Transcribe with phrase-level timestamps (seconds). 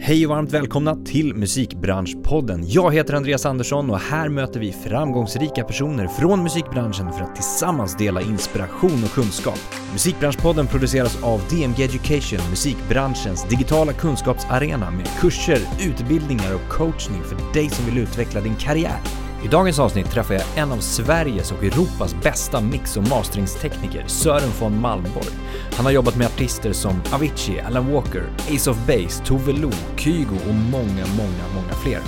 [0.00, 2.62] Hej och varmt välkomna till Musikbranschpodden.
[2.66, 7.96] Jag heter Andreas Andersson och här möter vi framgångsrika personer från musikbranschen för att tillsammans
[7.96, 9.58] dela inspiration och kunskap.
[9.92, 17.70] Musikbranschpodden produceras av DMG Education, musikbranschens digitala kunskapsarena med kurser, utbildningar och coachning för dig
[17.70, 19.27] som vill utveckla din karriär.
[19.44, 24.50] I dagens avsnitt träffar jag en av Sveriges och Europas bästa mix och masteringstekniker, Sören
[24.60, 25.28] von Malmborg.
[25.72, 30.36] Han har jobbat med artister som Avicii, Alan Walker, Ace of Base, Tove Lo, Kygo
[30.48, 32.00] och många, många, många fler.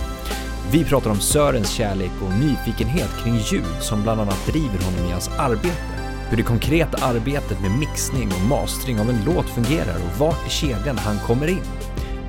[0.72, 5.12] Vi pratar om Sörens kärlek och nyfikenhet kring ljud som bland annat driver honom i
[5.12, 6.00] hans arbete.
[6.30, 10.50] Hur det konkreta arbetet med mixning och mastering av en låt fungerar och vart i
[10.50, 11.62] kedjan han kommer in.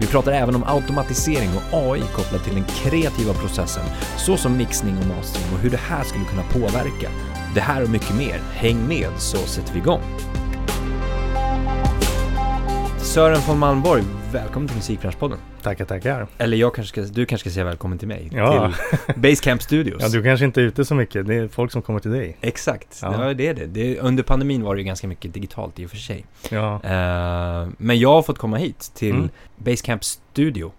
[0.01, 3.83] Vi pratar även om automatisering och AI kopplat till den kreativa processen,
[4.17, 7.09] såsom mixning och mastering och hur det här skulle kunna påverka.
[7.55, 8.41] Det här och mycket mer.
[8.53, 10.01] Häng med så sätter vi igång.
[13.13, 15.37] Sören von Malmborg, välkommen till Musikbranschpodden.
[15.61, 16.27] Tackar, tackar.
[16.37, 18.73] Eller jag kanske ska, du kanske ska säga välkommen till mig, Ja.
[19.05, 20.01] till Basecamp Studios.
[20.01, 21.27] Ja, du kanske inte är ute så mycket.
[21.27, 22.37] Det är folk som kommer till dig.
[22.41, 23.27] Exakt, Ja.
[23.27, 23.33] ja.
[23.33, 23.65] det är det.
[23.65, 23.99] det.
[23.99, 26.25] Under pandemin var det ju ganska mycket digitalt i och för sig.
[26.49, 29.29] Ja, Eh, men jag har fått komma hit till Mm.
[29.57, 30.71] Basecamp Studio.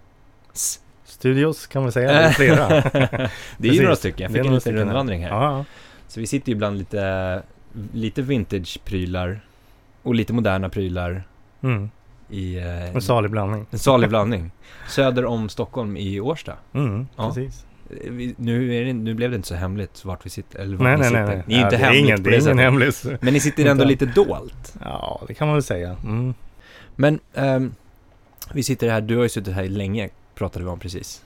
[1.04, 2.12] studios kan man säga.
[2.12, 2.68] Det är flera.
[3.58, 5.30] det är ju några stycken, jag fick en liten rundvandring här.
[5.30, 5.64] Ja,
[6.08, 7.42] Så vi sitter ju bland lite,
[7.92, 9.40] lite vintage-prylar
[10.02, 11.22] och lite moderna prylar
[11.62, 11.90] mm.
[12.32, 13.66] I eh, en salig blandning.
[13.70, 14.50] en salig blandning.
[14.88, 16.52] Söder om Stockholm i Årsta.
[16.72, 17.26] Mm, Ja.
[17.34, 17.64] precis.
[17.90, 20.76] Eh, Vi, nu, är det, nu blev det inte så hemligt vart vi sitter, eller
[20.76, 21.24] vart Nej, ni nej, sitter.
[21.26, 21.36] nej.
[21.36, 21.44] nej.
[21.46, 23.06] Ni är ju inte det är hemligt ingen, på det det är ingen hemlis.
[23.20, 24.74] Men ni sitter ändå lite dolt.
[24.80, 25.96] Ja, det kan man väl säga.
[26.04, 26.34] Mm.
[26.96, 27.74] Men ehm,
[28.54, 31.22] vi sitter här, du har ju suttit här länge, pratade vi om precis.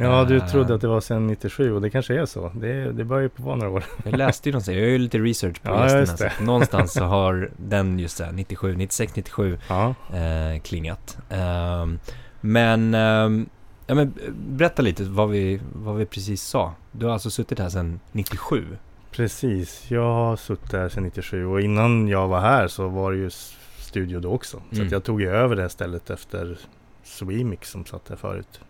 [0.00, 0.46] Ja, du Eh.
[0.46, 2.48] trodde att det var sedan 97 och det kanske är så.
[2.54, 3.84] Det, det börjar ju på några år.
[4.04, 6.30] Jag läste ju någonstans, jag gör ju lite research på Ja, gästerna.
[6.38, 11.18] så Någonstans så har den just där, 97, 96, 97 Ja, eh, klingat.
[11.30, 11.98] Ehm,
[12.40, 13.48] men, ehm,
[13.86, 14.14] ja, men
[14.48, 16.74] berätta lite vad vi, vad vi precis sa.
[16.92, 18.64] Du har alltså suttit här sedan 97?
[19.10, 19.90] precis.
[19.90, 23.30] Jag har suttit där sedan 97 och innan jag var här så var det ju
[23.78, 24.62] studio då också.
[24.70, 24.88] Så Mm.
[24.92, 26.58] jag tog ju över det här stället efter
[27.04, 28.60] Swemix som satt där förut.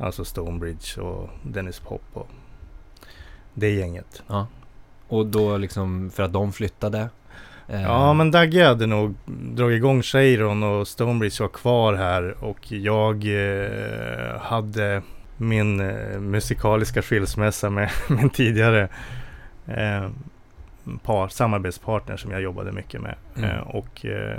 [0.00, 2.28] Alltså Stonebridge och Dennis Pop och
[3.54, 4.22] det gänget.
[4.26, 4.46] Ja.
[5.08, 7.08] Och då liksom för att de flyttade?
[7.68, 12.72] eh, Ja men Dagge hade nog dragit igång Cheiron och Stonebridge var kvar här och
[12.72, 15.02] jag eh, hade
[15.36, 18.88] min eh, musikaliska skilsmässa med min tidigare
[19.66, 20.08] eh,
[21.02, 23.14] par, samarbetspartner som jag jobbade mycket med.
[23.36, 23.50] Mm.
[23.50, 24.38] Eh, och eh,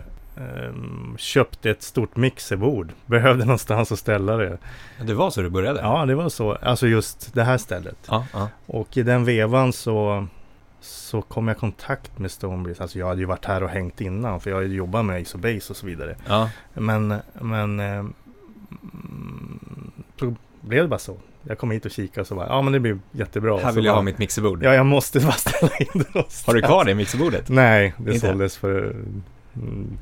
[1.18, 2.94] köpte ett stort mixerbord.
[3.06, 4.58] Behövde någonstans att ställa det.
[5.06, 5.80] Det var så du började?
[5.80, 6.52] Ja, det var så.
[6.54, 7.98] Alltså just det här stället.
[8.08, 8.50] Ja, ja.
[8.66, 10.28] Och i den vevan så,
[10.82, 12.82] så kom jag i kontakt med Stonebridge.
[12.82, 14.40] Alltså jag hade ju varit här och hängt innan.
[14.40, 16.16] För jag hade jobbat med Ace of Base och så vidare.
[16.28, 16.50] ja.
[16.74, 18.04] Men, men eh,
[20.20, 21.18] så blev det bara så.
[21.44, 23.58] Jag kom hit och kikade och så bara, ja men det blir jättebra.
[23.58, 24.64] Här Så vill jag bara, ha mitt mixerbord.
[24.64, 26.44] Ja, jag måste bara ställa in det någonstans.
[26.48, 27.50] Har du kvar det mixerbordet?
[27.50, 28.28] Nej, det Inte?
[28.28, 28.96] såldes för
[29.56, 29.98] mm,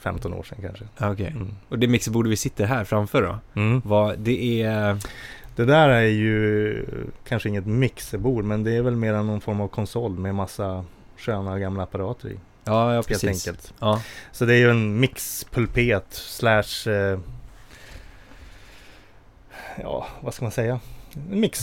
[0.00, 0.84] 15 år sedan kanske.
[0.98, 1.26] Ja, Okej.
[1.26, 1.54] Mm.
[1.68, 3.60] Och det mixerbordet vi sitter här framför då?
[3.60, 3.82] Mm.
[3.84, 4.96] Vad, det är...
[5.56, 6.84] Det där är ju
[7.28, 10.84] kanske inget mixerbord men det är väl mer någon form av konsol med massa
[11.16, 12.36] sköna gamla apparater i.
[12.64, 13.48] Ja, ja Helt precis.
[13.48, 13.74] enkelt.
[13.78, 14.02] Ja.
[14.32, 17.18] Så det är ju en mixpulpet slash eh,
[19.82, 20.80] Ja, vad ska man säga?
[21.28, 21.58] Mix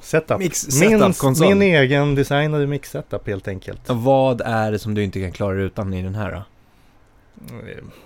[0.00, 0.38] setup.
[0.38, 1.48] Mix min, setup-konsol.
[1.48, 3.80] min egen designade mix setup helt enkelt.
[3.86, 6.42] Vad är det som du inte kan klara utan i den här då?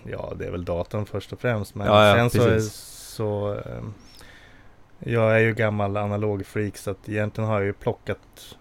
[0.04, 1.74] Ja, det är väl datorn först och främst.
[1.74, 2.72] Men Ja, ja, sen så, precis.
[3.16, 3.82] så eh,
[4.98, 8.56] Jag är ju gammal analog freak så att egentligen har jag ju plockat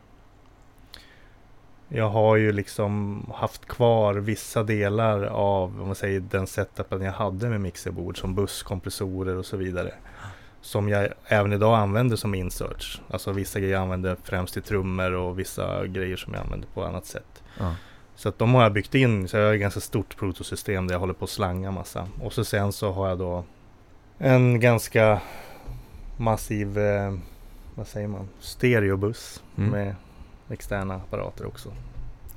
[1.87, 7.11] Jag har ju liksom haft kvar vissa delar av om man säger den setupen jag
[7.11, 9.93] hade med mixerbord som busskompressorer och så vidare.
[10.61, 13.01] Som jag även idag använder som inserts.
[13.09, 16.83] Alltså vissa grejer jag använder främst i trummor och vissa grejer som jag använder på
[16.83, 17.43] annat sätt.
[17.59, 17.75] Ja.
[18.21, 20.95] Så att de har jag byggt in, så jag har ett ganska stort protosystem där
[20.95, 22.07] jag håller på att slanga massa.
[22.21, 23.43] Och så sen så har jag då
[24.17, 25.21] en ganska
[26.17, 27.13] massiv, eh,
[27.75, 29.69] vad säger man, stereobuss Mm.
[29.69, 29.95] med
[30.49, 31.69] externa apparater också.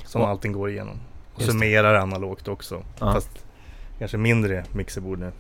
[0.05, 1.01] Som Och- allting går igenom.
[1.35, 1.53] Och Just det.
[1.53, 2.83] summerar analogt också.
[3.01, 3.13] Ja.
[3.13, 3.45] Fast
[3.99, 5.33] kanske mindre mixerbord nu.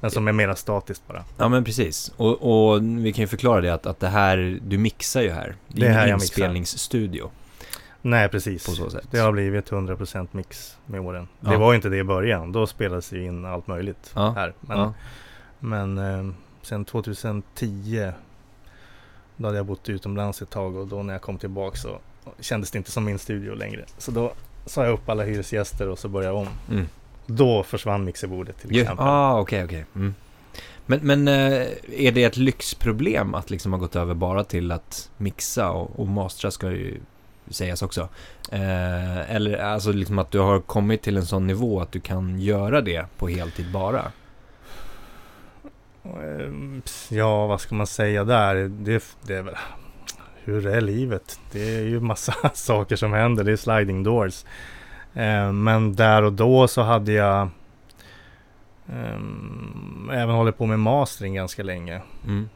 [0.00, 1.24] Men som är mera statiskt bara.
[1.38, 2.12] Ja men precis.
[2.16, 5.56] Och, och vi kan ju förklara det att, att det här, du mixar ju här.
[5.68, 6.48] Det Det är är här ingen jag mixar.
[8.06, 8.66] Nej precis.
[8.66, 9.08] på så sätt.
[9.10, 11.28] Det har blivit 100% mix med åren.
[11.40, 11.50] Ja.
[11.50, 12.52] Det var ju inte det i början.
[12.52, 14.30] Då spelades det in allt möjligt Ja.
[14.36, 14.54] här.
[14.60, 14.92] Men, Ja.
[15.58, 18.12] men eh, sen 2010
[19.36, 21.98] Då hade jag bott utomlands ett tag och då när jag kom tillbaka så
[22.40, 23.84] kändes det inte som min studio längre.
[23.98, 24.32] Så då
[24.66, 26.48] sa jag upp alla hyresgäster och så började jag om.
[26.70, 26.88] Mm.
[27.26, 29.06] Då försvann mixerbordet till exempel.
[29.06, 29.84] Ah, okej, okej.
[29.94, 30.14] Mm.
[30.86, 35.10] Men, men eh, är det ett lyxproblem att liksom ha gått över bara till att
[35.16, 37.00] mixa och, och mastra ska ju
[37.50, 38.08] sägas också?
[38.52, 42.40] Eh, eller alltså liksom att du har kommit till en sån nivå att du kan
[42.40, 44.12] göra det på heltid bara?
[46.04, 48.54] Ehm, Ja, vad ska man säga där?
[48.68, 49.54] Det, det är väl...
[50.44, 51.40] Hur är livet?
[51.52, 53.44] Det är ju massa saker som händer.
[53.44, 54.44] Det är sliding doors.
[55.14, 57.48] Ehm, Men där och då så hade jag
[58.92, 62.00] ehm, även hållit på med mastering ganska länge.
[62.24, 62.48] Mm.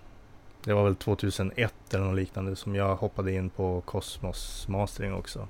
[0.68, 5.48] Det var väl 2001 eller något liknande som jag hoppade in på Cosmos Mastering också.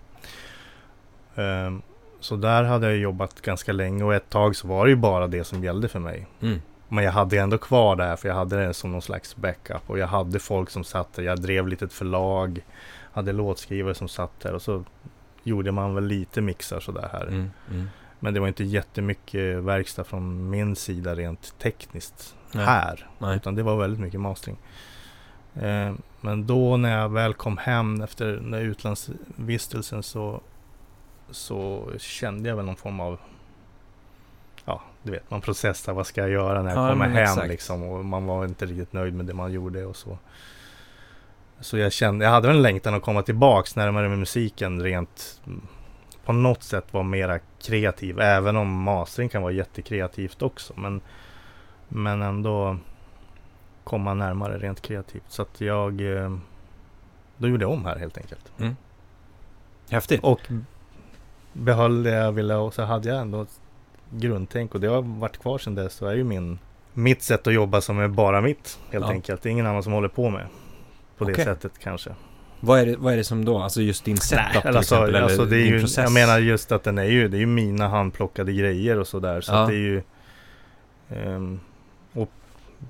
[1.34, 1.82] Ehm,
[2.20, 5.26] så där hade jag jobbat ganska länge och ett tag så var det ju bara
[5.26, 6.26] det som gällde för mig.
[6.40, 6.60] Mm.
[6.88, 9.90] Men jag hade ändå kvar det här för jag hade det som någon slags backup
[9.90, 11.22] och jag hade folk som satt där.
[11.22, 12.64] Jag drev lite ett förlag,
[13.12, 14.84] hade låtskrivare som satt där och så
[15.42, 17.26] gjorde man väl lite mixar sådär här.
[17.26, 17.50] Mm.
[17.70, 17.88] Mm.
[18.18, 22.64] Men det var inte jättemycket verkstad från min sida rent tekniskt Nej.
[22.64, 23.06] här.
[23.18, 23.36] Nej.
[23.36, 24.56] Utan det var väldigt mycket mastering.
[25.62, 30.40] Eh, men då när jag väl kom hem efter den där utlandsvistelsen så,
[31.30, 33.18] så kände jag väl någon form av
[34.64, 37.48] Ja, du vet, man processar vad ska jag göra när jag Ja, kommer hem exakt.
[37.48, 37.82] liksom.
[37.82, 40.18] Och man var inte riktigt nöjd med det man gjorde och så.
[41.60, 45.40] Så jag kände, jag hade väl en längtan att komma tillbaks närmare med musiken rent
[45.46, 45.60] mm,
[46.24, 48.20] på något sätt vara mera kreativ.
[48.20, 50.72] Även om mastering kan vara jättekreativt också.
[50.76, 51.00] Men,
[51.88, 52.76] men ändå
[53.88, 55.22] komma närmare rent kreativt.
[55.28, 56.36] Så att jag eh,
[57.36, 58.52] då gjorde jag om här helt enkelt.
[59.90, 60.24] Häftigt.
[60.24, 60.40] Och
[61.52, 63.60] behöll det jag ville och så hade jag ändå ett
[64.10, 65.94] grundtänk och det har varit kvar sedan dess.
[65.94, 66.58] Så är ju min,
[66.92, 69.10] mitt sätt att jobba som är bara mitt helt Ja.
[69.10, 69.42] enkelt.
[69.42, 70.46] Det är ingen annan som håller på med
[71.18, 71.44] på det Okej.
[71.44, 72.10] sättet kanske.
[72.60, 73.58] Vad är, det, vad är det som då?
[73.58, 75.22] Alltså just din setup till alltså, exempel?
[75.22, 76.04] alltså eller det är din ju, process?
[76.04, 79.40] jag menar just att den är ju, det är ju mina handplockade grejer och sådär.
[79.40, 79.62] Så Ja.
[79.62, 80.02] att det är ju
[81.08, 81.58] och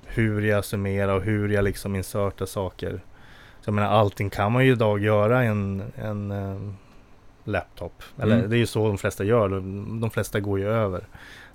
[0.05, 2.91] hur jag summerar och hur jag liksom insertar saker.
[3.61, 6.75] Så jag menar allting kan man ju idag göra i en, en ehm,
[7.43, 8.03] laptop.
[8.21, 8.49] Eller Mm.
[8.49, 9.49] det är ju så de flesta gör.
[9.49, 11.01] De, flesta går ju över.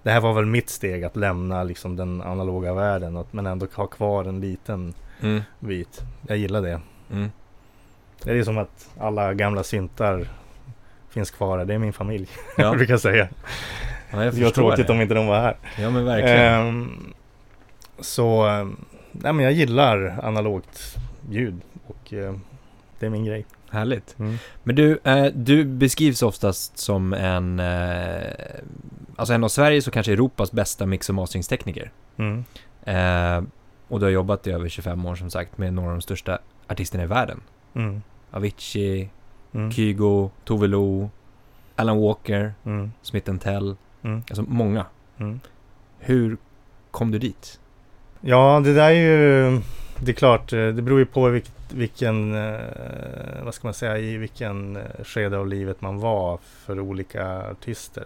[0.03, 3.17] Det här var väl mitt steg att lämna liksom den analoga världen.
[3.17, 5.43] Att, men ändå ha kvar en liten Mm.
[5.61, 6.03] bit.
[6.29, 6.81] Jag gillar det.
[7.13, 7.31] Mm.
[8.23, 10.29] Det är ju som att alla gamla syntar
[11.11, 11.65] finns kvar.
[11.65, 13.29] Det är min familj, Ja, brukar jag säga.
[14.13, 14.93] ja, jag Det var tråkigt det.
[14.93, 15.57] om inte de var här.
[15.79, 16.39] Ja, men verkligen.
[16.69, 17.14] Ehm,
[17.99, 18.77] så, ehm,
[19.13, 20.97] nej men jag gillar analogt
[21.31, 22.35] ljud och eh,
[22.99, 23.45] det är min grej.
[23.71, 24.17] Härligt.
[24.19, 24.37] Mm.
[24.63, 28.33] Men du, eh, du beskrivs oftast som en, eh,
[29.17, 31.91] alltså en av Sveriges och kanske Europas bästa mix och masteringstekniker.
[32.17, 32.45] Mm.
[32.83, 33.45] Eh,
[33.89, 36.39] och du har jobbat i över 25 år som sagt med några av de största
[36.69, 37.41] artisterna i världen.
[37.75, 38.03] Mm.
[38.31, 39.11] Avicii,
[39.53, 39.73] Mm.
[39.73, 41.11] Kygo, Tove Lo,
[41.77, 42.93] Alan Walker, Mm.
[43.03, 44.23] Smith Tell, Mm.
[44.29, 44.87] alltså många.
[45.19, 45.41] Mm.
[45.99, 46.37] Hur
[46.91, 47.61] kom du dit?
[48.27, 49.61] Ja, det där är ju,
[49.99, 52.61] det är klart, eh, det beror ju på vilk, vilken, eh,
[53.43, 58.05] vad ska man säga, i vilken eh, skede av livet man var för olika artister.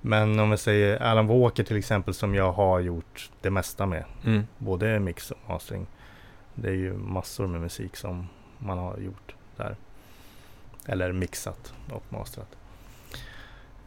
[0.00, 4.04] Men om vi säger Alan Walker till exempel som jag har gjort det mesta med.
[4.24, 4.46] Mm.
[4.58, 5.86] både mix och mastering.
[6.54, 8.28] Det är ju massor med musik som
[8.58, 9.76] man har gjort där.
[10.86, 12.56] Eller mixat och masterat.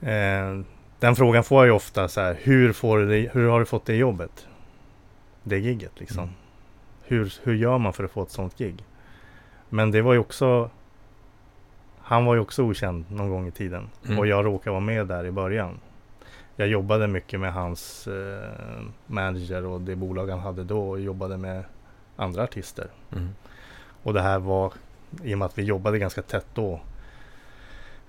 [0.02, 0.60] Eh,
[1.00, 3.66] den frågan får jag ju ofta så här, hur, får du det, hur har du
[3.66, 4.46] fått det jobbet?
[5.44, 6.24] Det gigget liksom.
[6.24, 6.36] Mm.
[7.02, 8.84] Hur, hur gör man för att få ett sånt gig?
[9.70, 10.70] Men det var ju också
[12.02, 13.90] Han var ju också okänd någon gång i tiden.
[14.06, 14.20] Mm.
[14.20, 15.80] Och jag råkade vara med där i början.
[16.56, 21.38] Jag jobbade mycket med hans eh, manager och det bolag han hade då och jobbade
[21.38, 21.64] med
[22.16, 22.88] andra artister.
[23.12, 23.30] Mm.
[24.04, 24.74] Och det här var,
[25.24, 26.80] i och med att vi jobbade ganska tätt då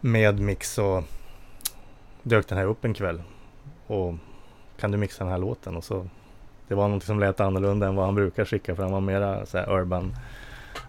[0.01, 1.05] med mix så
[2.23, 3.23] dök den här upp en kväll.
[3.87, 4.15] Och
[4.79, 5.77] kan du mixa den här låten?
[5.77, 6.09] Och så
[6.71, 9.47] det var något som lät annorlunda än vad han brukar skicka för han var mera
[9.47, 10.17] så urban,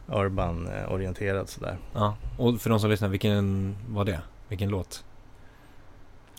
[0.07, 1.77] urban eh, orienterad sådär.
[1.93, 4.21] Ja, och för de som lyssnar, vilken var det?
[4.47, 5.03] Vilken låt?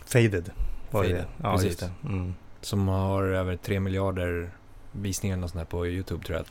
[0.05, 0.51] Faded
[0.91, 1.25] var Faded, det.
[1.43, 1.67] Ja, precis.
[1.67, 1.91] just det.
[2.07, 2.33] Mm.
[2.61, 4.51] Som har över 3 miljarder
[4.91, 6.45] visningar något sånt på YouTube tror jag.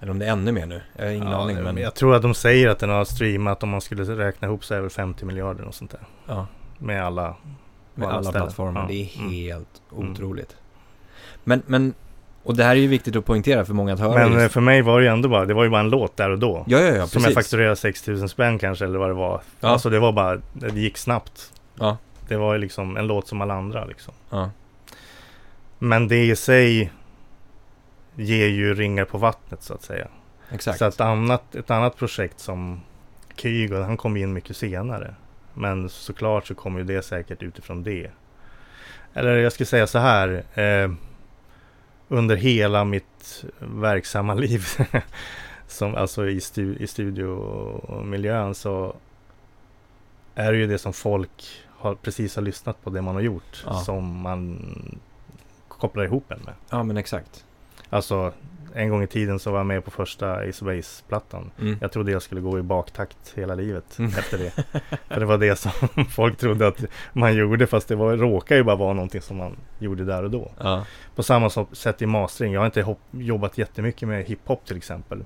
[0.00, 0.82] Eller om det är ännu mer nu.
[0.96, 1.76] Jag har ingen ja, aning men...
[1.76, 4.80] Jag tror att de säger att den har streamat om man skulle räkna ihop så
[4.80, 6.00] väl 50 miljarder och sånt där.
[6.26, 6.46] Ja,
[6.78, 7.36] Med alla.
[7.94, 8.80] med alla plattformar.
[8.80, 8.86] Ja.
[8.88, 9.30] Det är Mm.
[9.30, 10.12] helt Mm.
[10.12, 10.56] otroligt.
[11.44, 11.94] Men, men...
[12.44, 14.14] Och det här är ju viktigt att poängtera för många att höra.
[14.14, 15.90] Men eh, just- för mig var det ju ändå bara, det var ju bara en
[15.90, 16.64] låt där och då.
[16.66, 17.34] Ja, ja, ja, som jag precis.
[17.34, 19.40] fakturerade 6000 spänn kanske eller vad det var.
[19.60, 19.68] Ja.
[19.68, 21.52] Alltså det var bara, det gick snabbt.
[21.78, 21.96] Ja.
[22.28, 24.14] Det var ju liksom en låt som alla andra liksom.
[24.30, 24.50] Ja.
[25.78, 26.92] Men det i sig
[28.14, 30.08] ger ju ringar på vattnet så att säga.
[30.50, 30.78] Exakt.
[30.78, 32.80] Så ett annat, ett annat projekt som
[33.36, 35.14] Kygo, han kom in mycket senare.
[35.54, 38.10] Men såklart så kommer ju det säkert utifrån det.
[39.14, 40.44] Eller jag skulle säga så här.
[40.54, 40.90] Eh,
[42.12, 44.66] under hela mitt verksamma liv.
[45.66, 48.96] som, alltså i, stu, i studiomiljön så
[50.34, 53.64] är det ju det som folk har, precis har lyssnat på det man har gjort.
[53.66, 53.74] Ja.
[53.74, 54.60] Som man
[55.68, 56.54] kopplar ihop en med.
[56.70, 57.44] Ja, men exakt.
[57.90, 58.32] Alltså
[58.74, 61.50] en gång i tiden så var jag med på första Ace of Base-plattan.
[61.60, 61.76] Mm.
[61.80, 64.10] Jag trodde jag skulle gå i baktakt hela livet Mm.
[64.18, 64.50] efter det.
[65.08, 65.72] För det var det som
[66.10, 69.56] folk trodde att man gjorde fast det var, råkade ju bara vara någonting som man
[69.78, 70.50] gjorde där och då.
[70.58, 70.86] Ja.
[71.14, 72.52] På samma sätt i mastering.
[72.52, 75.24] Jag har inte hop- jobbat jättemycket med hiphop till exempel.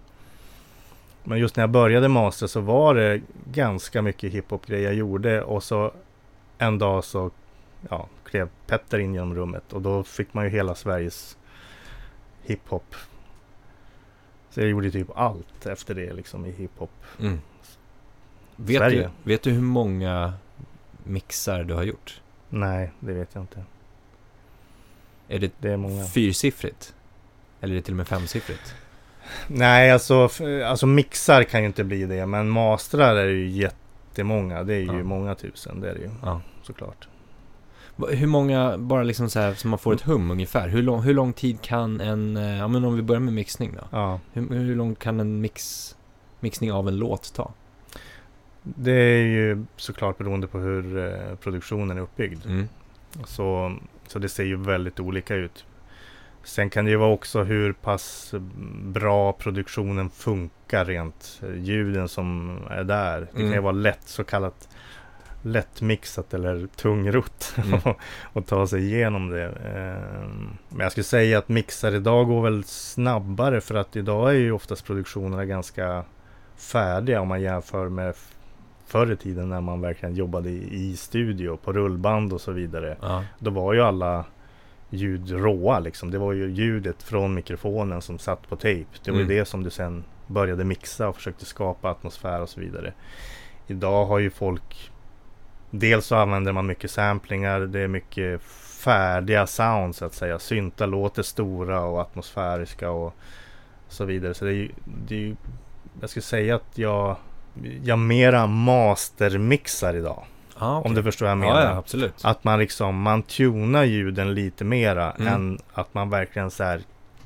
[1.25, 3.21] Men just när jag började mastra så var det
[3.53, 5.93] ganska mycket hiphop-grejer jag gjorde och så
[6.59, 7.31] en dag så
[7.91, 11.37] ja, klev Petter in genom rummet och då fick man ju hela Sveriges
[12.43, 12.95] hiphop.
[14.57, 16.91] Så jag gjorde typ allt efter det liksom i hiphop.
[17.21, 17.41] Mm.
[18.57, 19.11] Vet, du, Sverige.
[19.23, 20.33] vet du hur många
[21.05, 22.21] mixar du har gjort?
[22.49, 23.65] Nej, det vet jag inte.
[25.29, 26.05] Är det Det är många.
[26.07, 26.95] fyrsiffrigt?
[27.61, 28.75] Eller är det till och med femsiffrigt?
[29.49, 30.29] Nej, alltså,
[30.65, 32.27] alltså mixar kan ju inte bli det.
[32.27, 34.63] Men mastrar är ju jättemånga.
[34.63, 35.05] Det är ju Ja.
[35.05, 35.81] många tusen.
[35.81, 36.41] Det är det ju Ja.
[36.63, 37.09] såklart.
[38.09, 40.69] Hur många, bara liksom så här så man får ett hum ungefär.
[40.69, 43.73] Hur lång, hur lång tid kan en, eh, ja men om vi börjar med mixning
[43.75, 43.85] då.
[43.91, 45.97] Ja, Hur, hur lång kan en mix,
[46.41, 47.53] mixning av en låt ta?
[48.63, 52.47] det är ju såklart beroende på hur eh, produktionen är uppbyggd.
[52.47, 52.69] Mm.
[53.25, 53.77] Så,
[54.07, 55.65] så det ser ju väldigt olika ut.
[56.45, 58.35] Sen kan det ju vara också hur pass
[58.83, 61.41] bra produktionen funkar rent.
[61.43, 63.21] eh, Ljuden som är där.
[63.21, 63.63] Det kan ju Mm.
[63.65, 64.69] vara lätt så kallat
[65.47, 67.81] lättmixat eller tungrott Mm.
[68.33, 69.45] och ta sig igenom det.
[69.45, 74.35] Ehm, Men jag skulle säga att mixar idag går väl snabbare för att idag är
[74.35, 76.05] ju oftast produktionerna ganska
[76.57, 78.15] färdiga om man jämför med
[78.87, 82.97] förr i tiden när man verkligen jobbade i, i studio på rullband och så vidare.
[83.01, 83.25] Ja.
[83.39, 84.25] Då var ju alla
[84.91, 86.11] ljud råa liksom.
[86.11, 88.91] Det var ju ljudet från mikrofonen som satt på tejp.
[89.05, 89.31] Det var Mm.
[89.31, 92.93] ju det som du sen började mixa och försökte skapa atmosfär och så vidare.
[93.67, 94.91] Idag har ju folk
[95.71, 97.61] Dels så använder man mycket samplingar.
[97.61, 98.43] Det är mycket
[98.83, 100.39] färdiga sound så att säga.
[100.39, 103.15] Syntar låter stora och atmosfäriska och
[103.89, 104.35] så vidare.
[104.35, 104.71] Så det är ju,
[105.09, 105.37] det är ju
[106.01, 107.17] jag skulle säga att jag
[107.85, 110.25] jag mera mastermixar idag.
[110.59, 110.89] Ja, okej.
[110.89, 111.63] Om du förstår vad jag menar.
[111.63, 112.09] ja, ja.
[112.31, 115.33] Att man liksom, man tunar ljuden lite mera Mm.
[115.35, 116.81] än att man verkligen så här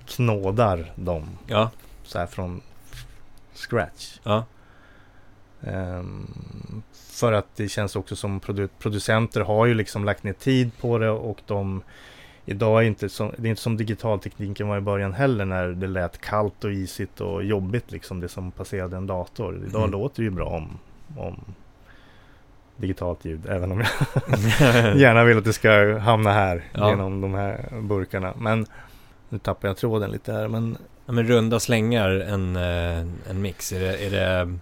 [0.09, 1.71] knådar dem Ja,
[2.05, 2.61] så här från
[3.55, 4.19] scratch.
[4.23, 4.45] ja.
[5.67, 6.27] Ehm,
[6.93, 10.99] för att det känns också som produ- producenter har ju liksom lagt ner tid på
[10.99, 11.83] det och de
[12.45, 15.87] Idag är inte som, det är inte som digitaltekniken var i början heller när det
[15.87, 19.57] lät kallt och isigt och jobbigt liksom det som passerade en dator.
[19.67, 19.91] Idag Mm.
[19.91, 20.79] låter det ju bra om,
[21.17, 21.41] om
[22.77, 23.89] digitalt ljud även om jag
[24.97, 26.91] gärna vill att det ska hamna här Ja.
[26.91, 28.35] genom de här burkarna.
[28.39, 28.67] Men
[29.29, 30.49] nu tappar jag tråden lite här.
[30.49, 30.77] Men
[31.07, 32.99] ja, men runda slängar en, eh,
[33.31, 33.73] en mix.
[33.73, 34.59] Är det, är det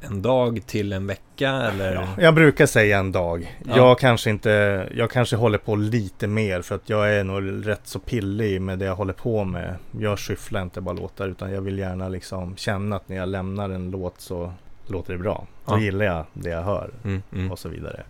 [0.00, 1.94] en dag till en vecka eller?
[1.94, 3.56] ja, jag brukar säga en dag.
[3.64, 3.76] Ja.
[3.76, 7.80] Jag kanske inte, jag kanske håller på lite mer för att jag är nog rätt
[7.86, 9.74] så pillig med det jag håller på med.
[10.00, 13.70] Jag skyfflar inte bara låtar utan jag vill gärna liksom känna att när jag lämnar
[13.70, 14.52] en låt så
[14.86, 15.46] låter det bra.
[15.66, 15.80] Då Ja.
[15.80, 17.52] gillar jag det jag hör Mm, mm.
[17.52, 18.02] och så vidare.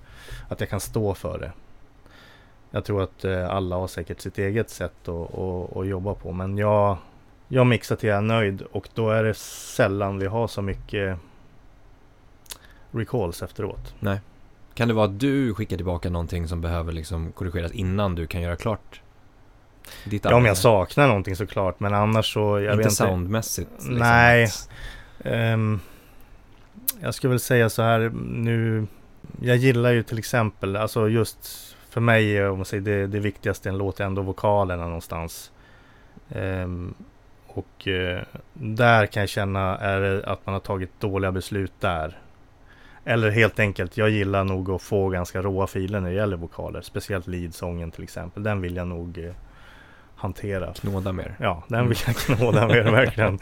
[0.49, 1.53] Att jag kan stå för det.
[2.71, 6.33] Jag tror att eh, alla har säkert sitt eget sätt att, att, att jobba på.
[6.33, 6.97] Men jag,
[7.49, 11.19] jag mixar till jag är nöjd och då är det sällan vi har så mycket
[12.91, 13.95] recalls efteråt.
[14.75, 18.41] Kan det vara att du skickar tillbaka någonting som behöver liksom korrigeras innan du kan
[18.41, 19.01] göra klart
[20.05, 21.81] ditt Ja, om jag saknar någonting såklart.
[21.81, 22.61] Men annars så...
[22.61, 23.71] Jag inte soundmässigt?
[23.71, 23.95] Liksom.
[23.95, 24.49] Nej.
[25.25, 25.81] Ehm,
[27.01, 28.87] jag skulle väl säga så här nu.
[29.41, 33.69] Jag gillar ju till exempel, alltså just för mig, om man säger det, det viktigaste
[33.69, 35.53] i en låt är ändå vokalerna någonstans.
[36.31, 36.95] Ehm,
[37.47, 42.19] och eh, där kan jag känna är det att man har tagit dåliga beslut där.
[43.09, 46.81] Eller helt enkelt, jag gillar nog att få ganska råa filer när det gäller vokaler.
[46.81, 48.43] Speciellt leadsången till exempel.
[48.43, 49.33] Den vill jag nog eh,
[50.17, 50.73] hantera.
[50.75, 51.37] Knåda mer?
[51.41, 51.89] Ja, den Mm.
[51.89, 53.39] vill jag knåda med verkligen.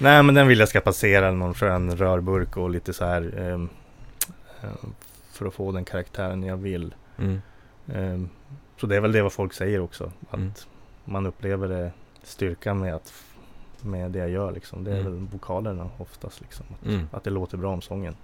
[0.00, 3.64] Nej, men den vill jag ska passera någon skön rörburk och lite så här eh,
[5.32, 6.94] för att få den karaktären jag vill.
[7.18, 7.42] Mm.
[7.94, 8.28] Ehm,
[8.80, 10.12] så det är väl det vad folk säger också.
[10.30, 10.52] Att Mm.
[11.04, 11.90] man upplever det,
[12.22, 13.12] styrkan med, att,
[13.80, 14.52] med det jag gör.
[14.52, 14.84] Liksom.
[14.84, 15.12] Det är Mm.
[15.12, 16.40] väl vokalerna oftast.
[16.40, 16.66] Liksom.
[16.80, 17.08] Att, Mm.
[17.12, 18.14] att det låter bra om sången.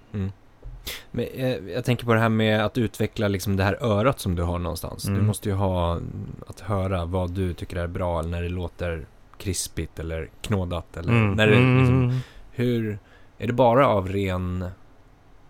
[1.10, 4.34] Men, eh, jag tänker på det här med att utveckla liksom det här örat som
[4.34, 5.02] du har någonstans.
[5.02, 5.26] Du Mm.
[5.26, 6.00] måste ju ha
[6.46, 9.06] att höra vad du tycker är bra eller när det låter
[9.38, 10.96] krispigt eller knådat.
[10.96, 11.32] Eller Mm.
[11.32, 12.16] när det, liksom, Mm.
[12.50, 12.98] hur,
[13.38, 14.64] är det bara av ren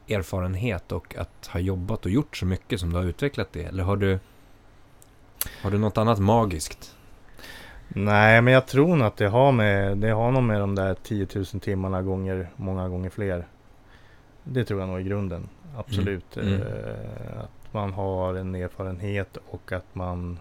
[0.09, 3.65] erfarenhet och att ha jobbat och gjort så mycket som du har utvecklat det?
[3.65, 4.19] Eller har du,
[5.63, 6.95] Har du något annat magiskt?
[7.89, 10.95] Nej, men jag tror nog att det har med, det har nog med de där
[11.03, 13.47] 10 000 timmarna gånger, många gånger fler.
[14.53, 16.37] Det tror jag nog i grunden, absolut.
[16.37, 16.55] Mm.
[16.55, 16.63] Mm.
[16.63, 20.39] Eh, att man har en erfarenhet och att man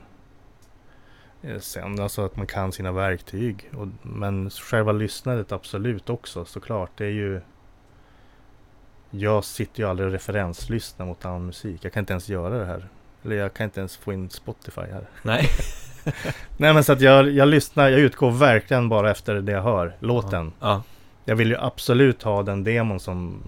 [1.41, 3.69] eh, sen alltså att man kan sina verktyg.
[3.77, 6.91] Och, men själva lyssnandet absolut också såklart.
[6.95, 7.41] Det är ju
[9.09, 11.85] jag sitter ju aldrig och referenslyssnar mot annan musik.
[11.85, 12.87] Jag kan inte ens göra det här.
[13.23, 15.07] Eller jag kan inte ens få in Spotify här.
[15.21, 15.49] Nej.
[16.57, 19.95] Nej men så att jag, jag lyssnar, jag utgår verkligen bara efter det jag hör,
[19.99, 20.53] låten.
[20.59, 20.67] Ja.
[20.67, 20.83] ja.
[21.25, 23.43] Jag vill ju absolut ha den demon som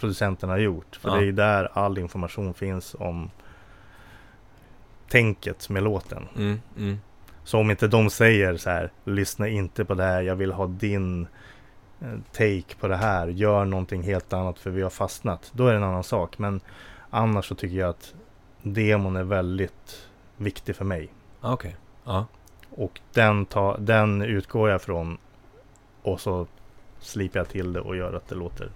[0.00, 0.96] producenterna har gjort.
[0.96, 1.14] För Ja.
[1.14, 3.30] det är ju där all information finns om
[5.08, 6.28] tänket med låten.
[6.36, 6.98] Mm, mm.
[7.44, 10.66] Så om inte de säger så här, lyssna inte på det här, jag vill ha
[10.66, 11.26] din
[12.00, 15.50] eh, take på det här, gör någonting helt annat för vi har fastnat.
[15.54, 16.38] Då är det en annan sak.
[16.38, 16.60] Men
[17.10, 18.14] annars så tycker jag att
[18.62, 21.08] demon är väldigt viktig för mig.
[21.40, 21.76] Ja, Okej.
[22.04, 22.26] Ja.
[22.70, 25.18] Och den, ta, den utgår jag från
[26.02, 26.46] och så
[26.98, 28.70] slipar jag till det och gör att det låter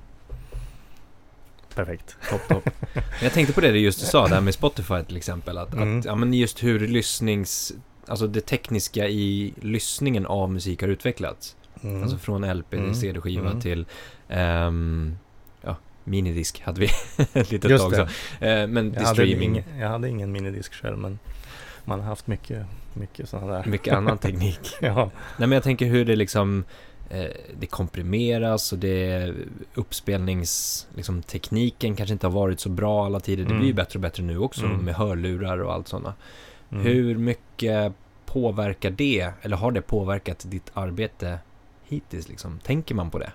[1.75, 2.17] perfekt.
[2.31, 2.71] Topp, topp.
[3.23, 5.59] Jag tänkte på det du just sa, det här med Spotify till exempel.
[5.59, 5.99] Att, Mm.
[5.99, 7.73] att ja, men just hur lyssnings...
[8.07, 11.57] Alltså det tekniska i lyssningen av musik har utvecklats.
[11.83, 12.03] Mm.
[12.03, 12.95] Alltså från LP till Mm.
[12.95, 13.61] CD-skiva Mm.
[13.61, 13.87] till...
[14.29, 15.17] ehm,
[15.63, 16.87] ja, minidisk hade vi
[17.33, 17.95] ett litet Just tag
[18.41, 18.45] så.
[18.45, 19.51] Eh, men till jag, hade streaming.
[19.51, 21.19] ingen, jag hade ingen minidisk själv men
[21.85, 23.65] man har haft mycket, mycket sådana där.
[23.67, 24.61] Mycket annan teknik.
[24.81, 24.95] Ja.
[25.37, 26.65] Nej men jag tänker hur det liksom
[27.59, 29.33] det komprimeras och det
[29.75, 31.23] uppspelnings liksom,
[31.79, 33.43] kanske inte har varit så bra alla tider.
[33.45, 33.59] Det Mm.
[33.59, 34.77] blir ju bättre och bättre nu också Mm.
[34.79, 36.15] med hörlurar och allt sådana.
[36.73, 36.85] Mm.
[36.85, 37.93] Hur mycket
[38.27, 41.39] påverkar det, eller har det påverkat ditt arbete
[41.85, 42.59] hittills liksom?
[42.59, 43.33] Tänker man på det?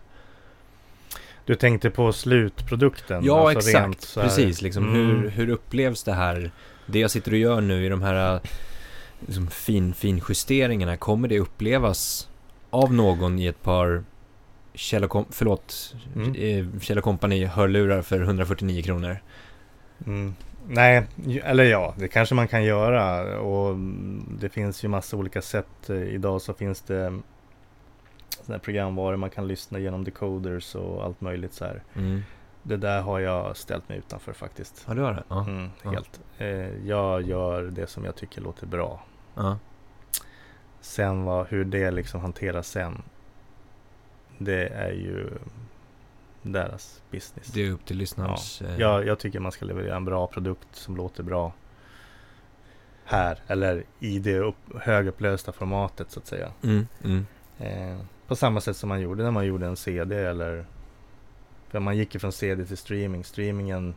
[1.45, 3.23] Du tänkte på slutprodukten?
[3.25, 4.13] Ja, alltså exakt.
[4.15, 4.95] Precis, liksom Mm.
[4.95, 6.51] hur, hur upplevs det här?
[6.85, 8.39] Det jag sitter och gör nu i de här
[9.25, 12.28] liksom, fin, finjusteringarna, kommer det upplevas
[12.69, 14.03] av någon i ett par
[14.73, 16.35] Kjell och, förlåt, Mm.
[16.35, 19.17] eh, Kjell Company hörlurar för 149 kronor?
[20.05, 20.35] Mm.
[20.67, 21.03] Nej,
[21.43, 25.89] eller ja, det kanske man kan göra och mm, det finns ju massa olika sätt.
[25.89, 27.19] Eh, Idag så finns det
[28.41, 31.83] såna här programvaror man kan lyssna genom decoders och allt möjligt så här.
[31.95, 32.21] Mm.
[32.63, 34.85] Det där har jag ställt mig utanför faktiskt.
[34.87, 35.23] Ja, du har det?
[35.29, 35.41] Ja.
[35.47, 35.89] Mm, ja.
[35.91, 36.19] helt.
[36.37, 39.03] Eh, jag gör det som jag tycker låter bra.
[39.35, 39.57] ja.
[40.81, 43.01] Sen vad, hur det liksom hanteras sen.
[44.37, 45.29] Det är ju
[46.41, 47.47] deras business.
[47.47, 48.61] Det är upp till lyssnarens...
[48.61, 51.53] eh, Jag, jag tycker man ska leverera en bra produkt som låter bra
[53.05, 53.39] här.
[53.47, 56.51] Eller i det upp, högupplösta formatet så att säga.
[56.63, 57.25] Mm, mm.
[57.59, 60.65] Eh, på samma sätt som man gjorde när man gjorde en CD eller
[61.67, 63.23] för man gick ju från CD till streaming.
[63.23, 63.95] Streamingen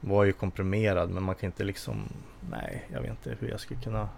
[0.00, 2.08] var ju komprimerad men man kan inte liksom
[2.50, 4.08] Nej, jag vet inte hur jag skulle kunna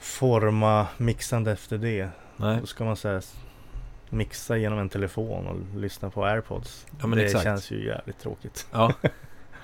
[0.00, 2.08] forma mixande efter det.
[2.36, 2.58] Nej.
[2.60, 3.20] Då ska man säga
[4.10, 6.86] mixa genom en telefon och lyssna på airpods.
[7.02, 7.44] Ja, det exakt.
[7.44, 8.66] känns ju jävligt tråkigt.
[8.72, 8.92] Ja.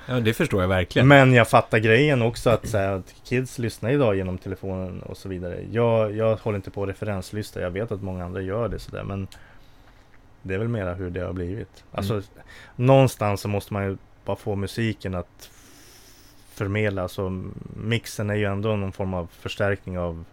[0.06, 1.08] ja, det förstår jag verkligen.
[1.08, 5.16] Men jag fattar grejen också att, så här, att kids lyssnar idag genom telefonen och
[5.16, 5.64] så vidare.
[5.70, 7.60] Jag, jag håller inte på att referenslyssna.
[7.62, 9.04] Jag vet att många andra gör det sådär.
[9.04, 9.28] Men
[10.42, 11.84] det är väl mera hur det har blivit.
[11.92, 12.24] Alltså Mm.
[12.76, 15.50] någonstans så måste man ju bara få musiken att
[16.56, 17.02] förmedla.
[17.02, 17.42] Alltså
[17.76, 20.24] mixen är ju ändå någon form av förstärkning av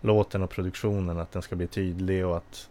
[0.00, 1.18] låten och produktionen.
[1.18, 2.68] Att den ska bli tydlig och att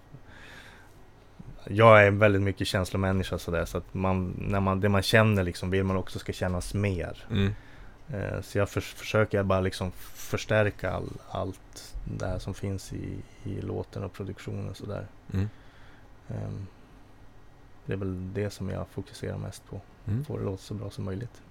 [1.69, 3.65] jag är väldigt mycket känslomänniska sådär.
[3.65, 7.25] Så att man, när man, det man känner liksom vill man också ska kännas mer.
[7.31, 7.53] Mm.
[8.13, 13.15] Eh, Så jag förs- försöker bara liksom förstärka all, allt det här som finns i,
[13.43, 15.07] i låten och produktionen och sådär.
[15.33, 15.49] Mm.
[16.29, 16.67] Ehm,
[17.85, 19.81] Det är väl det som jag fokuserar mest på.
[20.07, 20.25] Mm.
[20.25, 21.41] Få det låta så bra som möjligt.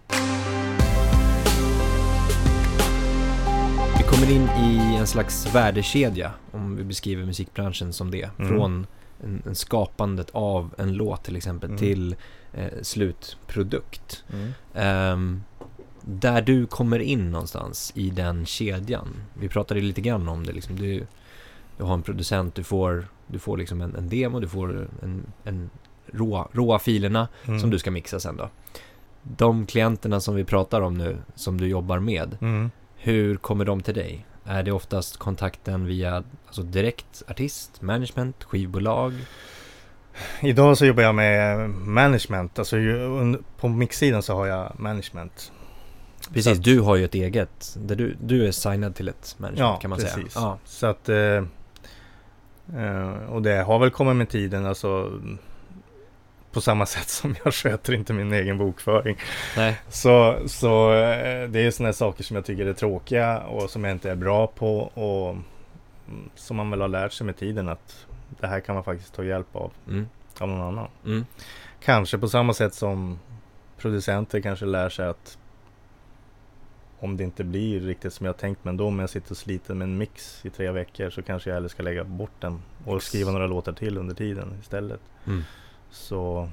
[4.16, 8.30] Kommer in i en slags värdekedja, om vi beskriver musikbranschen som det.
[8.38, 8.48] Mm.
[8.50, 8.86] Från
[9.24, 11.78] en, en skapandet av en låt till exempel Mm.
[11.78, 12.16] till
[12.54, 14.24] eh, slutprodukt.
[14.74, 15.42] Ehm,
[16.00, 19.08] där du kommer in någonstans i den kedjan.
[19.34, 20.52] Vi pratade lite grann om det.
[20.52, 20.76] Liksom.
[20.76, 21.06] Du,
[21.76, 25.22] du har en producent, du får, du får liksom en, en demo, du får en,
[25.44, 25.70] en
[26.12, 27.60] råa, råa filerna Mm.
[27.60, 28.48] som du ska mixa sen då.
[29.22, 32.70] De klienterna som vi pratar om nu, som du jobbar med, Mm.
[32.96, 34.26] Hur kommer de till dig?
[34.44, 39.14] Är det oftast kontakten via alltså direkt artist, management, skivbolag?
[40.42, 42.58] Idag så jobbar jag med management.
[42.58, 42.76] Alltså
[43.60, 45.52] på mixsidan så har jag management.
[46.32, 49.58] Precis, att- du har ju ett eget, där du, du är signad till ett management
[49.74, 50.12] Ja, kan man precis.
[50.14, 50.26] säga.
[50.34, 51.44] Ja, Så att eh,
[52.76, 54.66] eh, och det har väl kommit med tiden.
[54.66, 55.12] Alltså
[56.56, 59.16] på samma sätt som jag sköter inte min egen bokföring.
[59.56, 59.80] Nej.
[59.88, 63.92] Så, så eh, det är sådana saker som jag tycker är tråkiga och som jag
[63.92, 68.06] inte är bra på och mm, som man väl har lärt sig med tiden att
[68.40, 70.06] det här kan man faktiskt ta hjälp av, Mm.
[70.38, 70.88] av någon annan.
[71.04, 71.26] Mm.
[71.84, 73.18] Kanske på samma sätt som
[73.78, 75.38] producenter kanske lär sig att
[76.98, 79.74] om det inte blir riktigt som jag tänkt men då om jag sitter och sliter
[79.74, 83.02] med en mix i tre veckor så kanske jag hellre ska lägga bort den och
[83.02, 85.00] skriva några låtar till under tiden istället.
[85.26, 85.42] Mm.
[85.90, 86.48] Så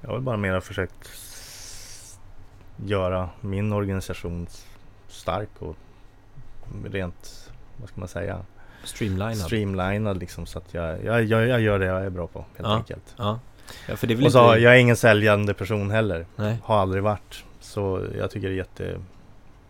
[0.00, 1.10] jag har bara mera försökt
[2.86, 4.46] göra min organisation
[5.08, 5.76] stark och
[6.84, 8.40] rent, vad ska man säga,
[8.84, 9.36] Streamlinad.
[9.36, 12.74] streamlinad liksom så att jag, jag, jag, gör det jag är bra på helt Ja.
[12.76, 13.14] enkelt.
[13.16, 13.40] ja.
[13.88, 14.60] ja, för det väl Och så, inte...
[14.60, 16.26] jag är ingen säljande person heller.
[16.36, 16.56] Nej.
[16.64, 17.44] Har aldrig varit.
[17.60, 19.00] Så jag tycker det är jätte...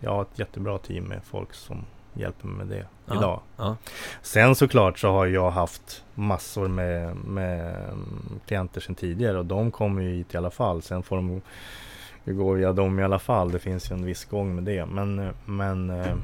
[0.00, 1.84] Jag har ett jättebra team med folk som
[2.18, 3.40] hjälper mig med det Ja, idag.
[3.56, 3.76] ja.
[4.22, 7.76] Sen såklart så har jag haft massor med, med
[8.46, 10.82] klienter sedan tidigare och de kommer ju hit i alla fall.
[10.82, 11.42] Sen får de
[12.24, 13.50] gå via dem i alla fall.
[13.52, 14.86] Det finns ju en viss gång med det.
[14.86, 16.14] Men, men eh,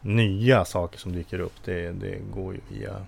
[0.00, 3.06] nya saker som dyker upp det, det går ju via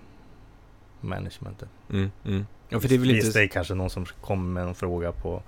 [1.01, 1.69] managementet.
[1.91, 2.11] Mm.
[2.25, 2.45] Mm.
[2.69, 3.39] Ja, för det är väl Visst, inte...
[3.39, 5.41] det är kanske någon som kommer med en fråga på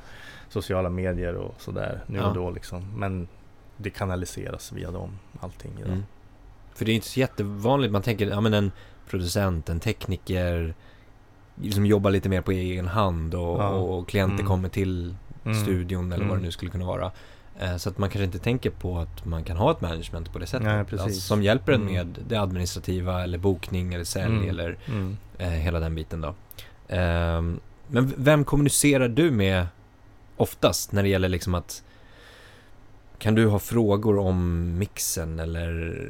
[0.50, 2.28] sociala medier och sådär nu Ja.
[2.28, 2.86] och då liksom.
[2.97, 3.28] Men
[3.77, 5.87] det kanaliseras via dem, allting idag.
[5.91, 6.03] Mm.
[6.75, 7.91] För det är inte så jättevanligt.
[7.93, 8.71] Man tänker, ja men en
[9.09, 10.73] producent, en tekniker
[11.73, 13.69] som jobbar lite mer på egen hand och, Ja.
[13.69, 14.47] och klienter Mm.
[14.47, 15.61] kommer till Mm.
[15.63, 16.45] studion eller vad det Mm.
[16.45, 17.11] nu skulle kunna vara.
[17.59, 20.39] Eh, Så att man kanske inte tänker på att man kan ha ett management på
[20.39, 20.67] det sättet.
[20.91, 20.99] Nej.
[21.01, 21.93] Alltså, som hjälper en Mm.
[21.93, 24.49] med det administrativa eller bokning eller sälj Mm.
[24.49, 25.17] eller Mm.
[25.37, 26.35] eh, hela den biten då.
[26.87, 29.67] Ehm, men vem kommunicerar du med
[30.37, 31.83] oftast när det gäller liksom att
[33.19, 36.01] kan du ha frågor om mixen eller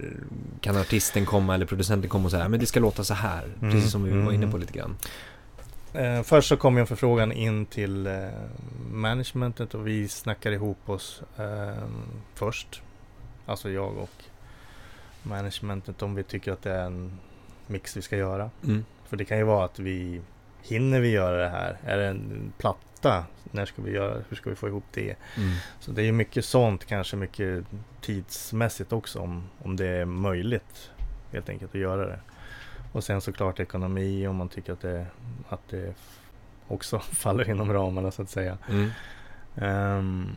[0.62, 3.72] kan artisten komma eller producenten komma och säga men det ska låta så här, Mm,
[3.72, 4.52] precis som vi var inne mm.
[4.52, 4.96] på lite grann.
[5.94, 8.28] Eh, först så kom en förfrågan in till eh,
[8.92, 11.84] managementet och vi snackar ihop oss eh,
[12.36, 12.82] först.
[13.46, 14.24] Alltså jag och
[15.24, 17.12] managementet om vi tycker att det är en
[17.68, 18.50] mix vi ska göra.
[18.64, 18.86] Mm.
[19.08, 20.22] För det kan ju vara att vi
[20.62, 21.78] hinner vi göra det här?
[21.86, 23.26] Är det en platta?
[23.58, 24.22] När ska vi göra?
[24.30, 25.16] Hur ska vi få ihop det?
[25.38, 25.50] Mm.
[25.80, 27.66] Så det är ju mycket sånt, kanske mycket
[28.02, 30.92] tidsmässigt också om, om det är möjligt
[31.32, 32.20] helt enkelt att göra det.
[32.92, 35.06] Och sen såklart ekonomi om man tycker att det,
[35.50, 35.94] att det
[36.68, 38.58] också faller inom ramarna så att säga.
[38.70, 38.90] Mm.
[39.56, 40.30] Ehm,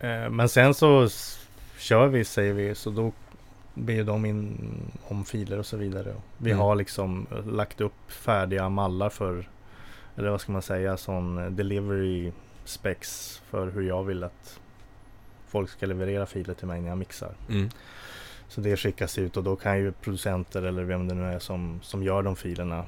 [0.00, 1.08] eh, men sen så
[1.78, 3.12] kör vi säger vi så då
[3.74, 4.56] ber de in
[5.08, 6.14] om filer och så vidare.
[6.38, 6.60] Vi Mm.
[6.60, 9.48] har liksom eh, lagt upp färdiga mallar för
[10.16, 12.32] eller vad ska man säga sån eh, delivery
[12.64, 14.60] specs för hur jag vill att
[15.48, 17.34] folk ska leverera filer till mig när jag mixar.
[17.48, 17.70] Mm.
[18.48, 21.80] Så det skickas ut och då kan ju producenter eller vem det nu är som,
[21.82, 22.84] som gör de filerna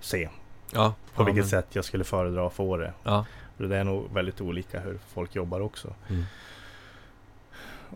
[0.00, 0.28] se
[0.72, 2.92] Ja, på ja, vilket men- sätt jag skulle föredra att få det.
[3.02, 3.26] Ja.
[3.56, 5.94] För det är nog väldigt olika hur folk jobbar också.
[6.10, 6.24] Mm.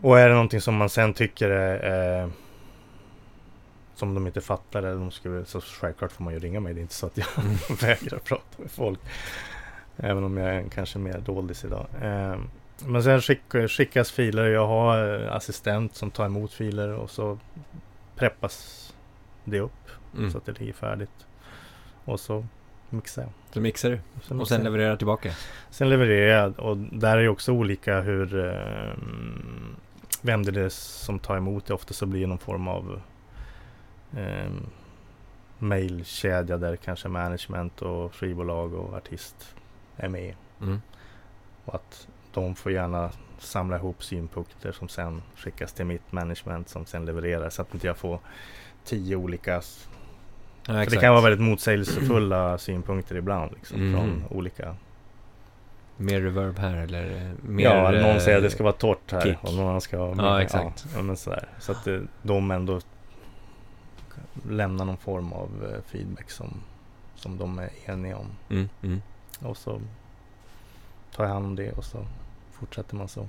[0.01, 2.29] Och är det någonting som man sen tycker är eh,
[3.99, 6.73] som de inte fattar eller de skulle, så självklart får man ju ringa mig.
[6.73, 7.55] Det är inte så att jag Mm.
[7.81, 8.99] vägrar prata med folk.
[9.97, 11.87] Även om jag är kanske mer doldis idag.
[12.01, 12.37] Eh,
[12.85, 14.45] men sen skick, skickas filer.
[14.45, 17.39] Jag har eh, assistent som tar emot filer och så
[18.15, 18.85] preppas
[19.43, 19.71] det upp
[20.17, 20.31] Mm.
[20.31, 21.25] så att det ligger färdigt.
[22.05, 22.45] Och så
[22.89, 23.31] mixar jag.
[23.53, 24.71] Så mixar du och mixar sen jag.
[24.71, 25.31] levererar tillbaka.
[25.69, 28.93] Sen levererar jag och där är ju också olika hur eh,
[30.21, 31.73] vem det är som tar emot det.
[31.73, 33.01] Ofta så blir det någon form av
[34.17, 34.49] eh,
[35.59, 39.55] mailkedja där kanske management och skivbolag och artist
[39.97, 40.35] är med.
[40.61, 40.81] Mm.
[41.65, 46.85] Och att de får gärna samla ihop synpunkter som sen skickas till mitt management som
[46.85, 48.19] sen levererar så att inte jag får
[48.85, 49.61] tio olika
[50.67, 53.93] Ja, för det kan vara väldigt motsägelsefulla synpunkter ibland liksom, Mm.
[53.93, 54.75] från olika
[55.97, 57.63] Mer reverb här eller eh, mer...
[57.63, 59.37] ja, någon eh, säger att det ska vara torrt här kick.
[59.41, 60.85] och någon annan ska ha Ja, mer- exakt.
[60.95, 61.47] Ja, men sådär.
[61.59, 62.79] Så att eh, de ändå
[64.49, 66.53] lämnar någon form av eh, feedback som,
[67.15, 68.27] som de är eniga om.
[68.49, 69.01] Mm, mm,
[69.39, 69.81] Och så
[71.15, 72.05] tar jag hand om det och så
[72.51, 73.27] fortsätter man så.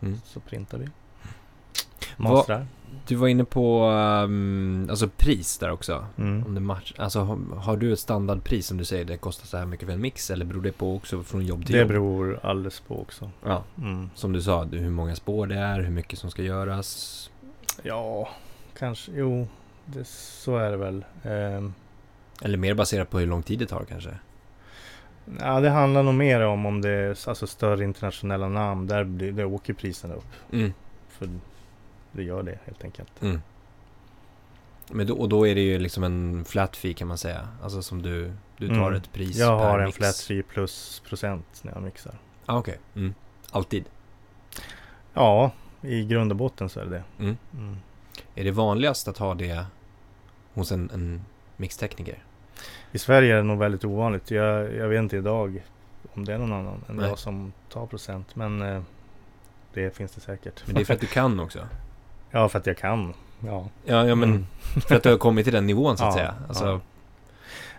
[0.00, 0.20] mm.
[0.24, 0.88] Så printar vi.
[2.16, 2.66] Mastrar.
[3.06, 3.88] Du var inne på
[4.24, 6.06] um, alltså pris där också.
[6.18, 6.46] Mm.
[6.46, 9.56] Om det match, alltså, har, har du ett standardpris som du säger det kostar så
[9.56, 11.88] här mycket för en mix eller beror det på också från jobb till Det jobb?
[11.88, 13.30] beror alldeles på också.
[13.44, 14.10] Ja, Mm.
[14.14, 17.30] som du sa, hur många spår det är, hur mycket som ska göras.
[17.82, 18.28] Ja,
[18.78, 19.12] kanske.
[19.14, 19.46] Jo,
[19.92, 21.04] det, så är det väl.
[21.24, 21.74] Ehm,
[22.42, 24.10] Eller mer baserat på hur lång tid det tar kanske.
[25.40, 28.86] Ja, det handlar nog mer om om det är alltså, större internationella namn.
[28.86, 30.26] Där, blir, där åker priserna upp.
[30.52, 30.72] Mm,
[31.08, 31.28] För
[32.12, 33.22] det gör det helt enkelt.
[33.22, 33.40] mm.
[34.94, 37.48] Men då, och då är det ju liksom en flat fee kan man säga.
[37.62, 38.94] Alltså som du, du tar Mm.
[38.94, 39.96] ett pris Jag per har en mix.
[39.96, 42.14] flat fee plus procent när jag mixar.
[42.46, 42.78] Ah, okej.
[42.94, 43.14] Mm.
[43.50, 43.84] Alltid.
[45.14, 45.50] Ja,
[45.82, 47.02] i grund och botten så är det det.
[47.18, 47.36] Mm.
[47.54, 47.76] Mm.
[48.34, 49.64] Är det vanligast att ha det
[50.54, 51.20] hos en, en
[51.56, 52.18] mixtekniker?
[52.92, 54.30] I Sverige är det nog väldigt ovanligt.
[54.30, 55.62] Jag, jag vet inte idag
[56.14, 57.08] om det är någon annan än Nej.
[57.08, 58.36] jag som tar procent.
[58.36, 58.82] Men eh,
[59.74, 60.62] det finns det säkert.
[60.66, 61.58] Men det är för att du kan också.
[62.30, 63.14] ja, för att jag kan.
[63.46, 63.68] Ja.
[63.84, 64.46] Ja, ja men Mm.
[64.88, 66.34] för att du har kommit till den nivån så att Ja, säga.
[66.48, 66.80] Alltså, ja.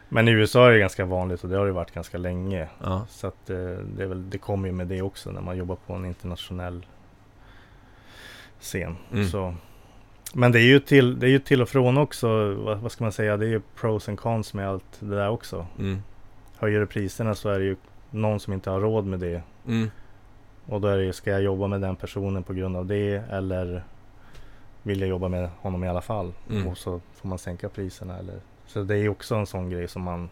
[0.10, 2.68] Men i USA är det ganska vanligt och det har det varit ganska länge.
[2.84, 3.06] ja.
[3.10, 3.58] Så att eh,
[3.96, 6.86] det, är väl, det kommer ju med det också när man jobbar på en internationell
[8.60, 8.98] scen.
[9.12, 9.28] Mm.
[9.30, 9.56] Så.
[10.36, 12.54] Men det är, ju till, det är ju till och från också.
[12.54, 13.38] Vad, vad ska man säga?
[13.38, 15.68] Det är ju pros and cons med allt det där också.
[15.80, 16.02] Mm.
[16.58, 17.76] Höjer du priserna så är det ju
[18.10, 19.42] någon som inte har råd med det.
[19.68, 19.90] Mm.
[20.66, 23.24] Och då är det ju, ska jag jobba med den personen på grund av det
[23.30, 23.84] eller
[24.84, 26.34] vill jag jobba med honom i alla fall?
[26.50, 26.68] Mm.
[26.68, 29.88] Och så får man sänka priserna eller Så det är ju också en sån grej
[29.88, 30.30] som man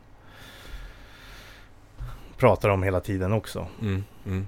[2.38, 3.68] pratar om hela tiden också.
[3.82, 4.04] Mm.
[4.26, 4.48] Mm.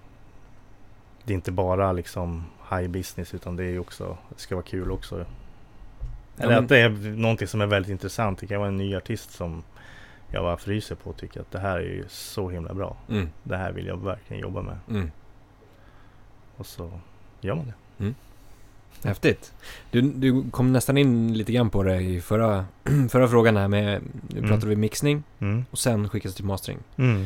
[1.24, 4.66] Det är inte bara liksom high business utan det är ju också, det ska vara
[4.66, 5.26] kul också.
[6.38, 8.40] Ja, Eller men- att det är någonting som är väldigt intressant.
[8.40, 9.64] Det kan vara en ny artist som
[10.32, 12.98] jag bara fryser på och tycker att det här är ju så himla bra.
[13.10, 13.30] Mm.
[13.44, 14.78] Det här vill jag verkligen jobba med.
[14.90, 15.12] Mm.
[16.58, 16.92] Och så
[17.42, 17.74] gör man det.
[19.04, 19.54] Häftigt.
[19.92, 22.66] Du, du kom nästan in lite grann på det i förra,
[23.10, 24.50] förra frågan här med, nu Mm.
[24.50, 25.66] pratade vi mixning Mm.
[25.72, 26.80] och sen skickas till mastering.
[26.98, 27.26] Mm.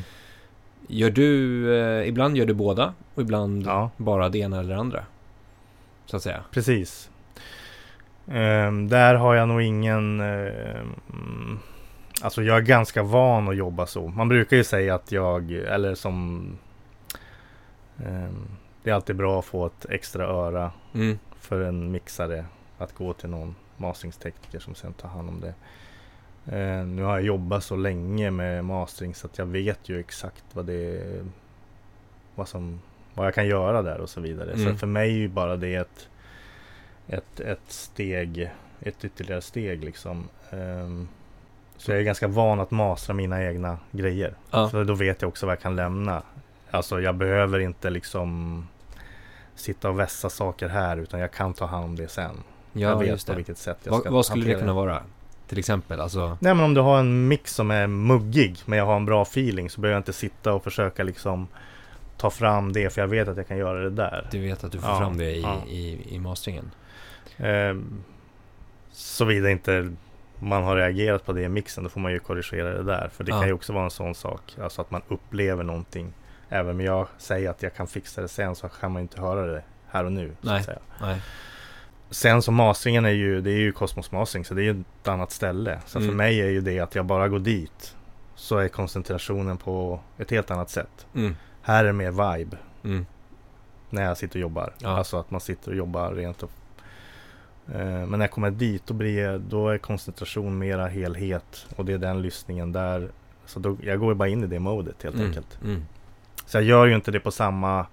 [0.88, 3.90] Gör du, eh, ibland gör du båda och ibland Ja.
[3.98, 5.04] bara det ena eller det andra?
[6.06, 6.44] Så att säga.
[6.52, 7.10] Precis.
[8.32, 10.20] Ehm, där har jag nog ingen...
[10.22, 11.60] ehm,
[12.22, 14.08] alltså jag är ganska van att jobba så.
[14.08, 16.48] Man brukar ju säga att jag, eller som...
[18.06, 18.48] ehm,
[18.84, 21.20] det är alltid bra att få ett extra öra Mm.
[21.40, 22.46] för en mixare.
[22.78, 25.54] Att gå till någon masteringstekniker som sen tar hand om det.
[26.86, 30.66] Nu har jag jobbat så länge med mastering så att jag vet ju exakt vad
[30.66, 31.02] det
[32.36, 32.80] vad, som,
[33.14, 34.52] vad jag kan göra där och så vidare.
[34.54, 34.66] Mm.
[34.74, 36.10] Så för mig är ju bara det ett,
[37.10, 40.30] ett, ett steg, ett ytterligare steg liksom.
[40.52, 41.08] Ehm,
[41.78, 44.34] så jag är ganska van att mastra mina egna grejer.
[44.52, 44.70] Ja.
[44.70, 46.22] Så då vet jag också vad jag kan lämna.
[46.72, 48.68] Alltså jag behöver inte liksom
[49.56, 52.44] sitta och vässa saker här utan jag kan ta hand om det sen.
[52.74, 55.04] jag Ja, vet just på vilket sätt jag Vad, ska vad skulle det kunna vara?
[55.48, 56.38] Till exempel, alltså...
[56.42, 59.22] Nej men om du har en mix som är muggig men jag har en bra
[59.22, 61.48] feeling så behöver jag inte sitta och försöka liksom
[62.18, 64.28] ta fram det för jag vet att jag kan göra det där.
[64.32, 65.62] Du vet att du får Ja, fram det i, ja.
[65.70, 66.72] i, i masteringen.
[67.38, 68.04] Ehm,
[68.92, 69.92] Såvida inte
[70.40, 73.10] man har reagerat på det i mixen då får man ju korrigera det där.
[73.14, 73.40] För det Ja.
[73.40, 74.56] kan ju också vara en sån sak.
[74.62, 76.14] Alltså att man upplever någonting.
[76.50, 79.22] Även om jag säger att jag kan fixa det sen så kan man ju inte
[79.22, 80.32] höra det här och nu.
[80.42, 80.64] Så Nej.
[81.02, 81.22] Nej.
[82.10, 85.08] Sen så masteringen är ju, det är ju Cosmos Mastering så det är ju ett
[85.08, 85.80] annat ställe.
[85.86, 86.10] Så Mm.
[86.10, 87.96] för mig är ju det att jag bara går dit.
[88.36, 91.08] Så är koncentrationen på ett helt annat sätt.
[91.16, 91.36] Mm.
[91.62, 93.06] Här är mer vibe Mm.
[93.90, 94.74] när jag sitter och jobbar.
[94.80, 94.90] Ja.
[94.90, 96.52] Alltså att man sitter och jobbar rent upp.
[97.74, 101.66] Eh, Men när jag kommer dit då, blir då är koncentration mera helhet.
[101.76, 103.10] Och det är den lyssningen där.
[103.46, 105.28] Så då, jag går bara in i det modet helt Mm.
[105.28, 105.60] enkelt.
[105.64, 105.86] Mm.
[106.46, 107.86] Så jag gör ju inte det på samma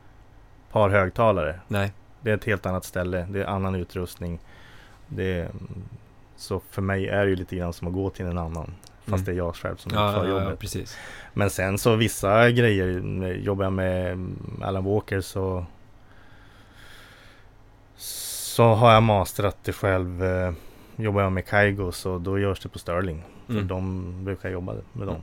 [0.73, 1.61] par högtalare.
[1.69, 1.93] Nej.
[2.21, 3.27] Det är ett helt annat ställe.
[3.31, 4.39] Det är annan utrustning.
[5.09, 5.49] Det är,
[6.37, 8.75] så för mig är det ju lite grann som att gå till en annan.
[9.07, 9.25] Fast Mm.
[9.25, 10.59] det är jag själv som Ja, utför ja, ja, jobbet.
[10.59, 10.99] precis.
[11.35, 12.87] Men sen så vissa grejer,
[13.35, 14.27] jobbar jag med
[14.63, 15.67] Alan Walker så
[18.55, 20.25] så har jag masterat det själv.
[20.25, 20.53] eh,
[20.97, 23.23] Jobbar jag med Kaigo så då görs det på Sterling.
[23.47, 23.69] För Mm.
[23.69, 25.17] de brukar jobba med dem.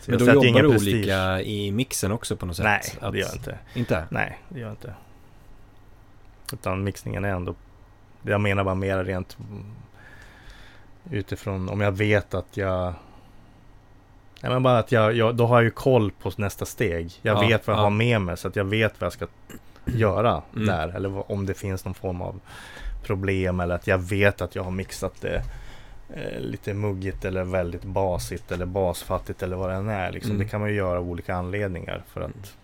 [0.00, 2.64] Så Men då jobbar du olika i mixen också på något sätt?
[2.64, 3.58] Nej, Att- det gör jag inte.
[3.74, 4.04] Inte?
[4.10, 4.94] Nej, det gör jag inte.
[6.52, 7.54] Utan mixningen är ändå
[8.22, 9.64] Jag menar bara mer rent mm,
[11.10, 12.94] Utifrån om jag vet att jag
[14.42, 17.36] Nej men bara att jag, jag Då har jag ju koll på nästa steg Jag
[17.36, 17.84] Ja, vet vad jag ja.
[17.84, 19.26] har med mig så att jag vet vad jag ska
[19.84, 20.66] Göra Mm.
[20.66, 22.40] där Eller om det finns någon form av
[23.04, 25.42] Problem eller att jag vet att jag har mixat det
[26.14, 30.30] eh, Lite muggigt eller väldigt basigt eller basfattigt eller vad det än är liksom.
[30.30, 30.44] Mm.
[30.44, 32.56] Det kan man ju göra av olika anledningar för att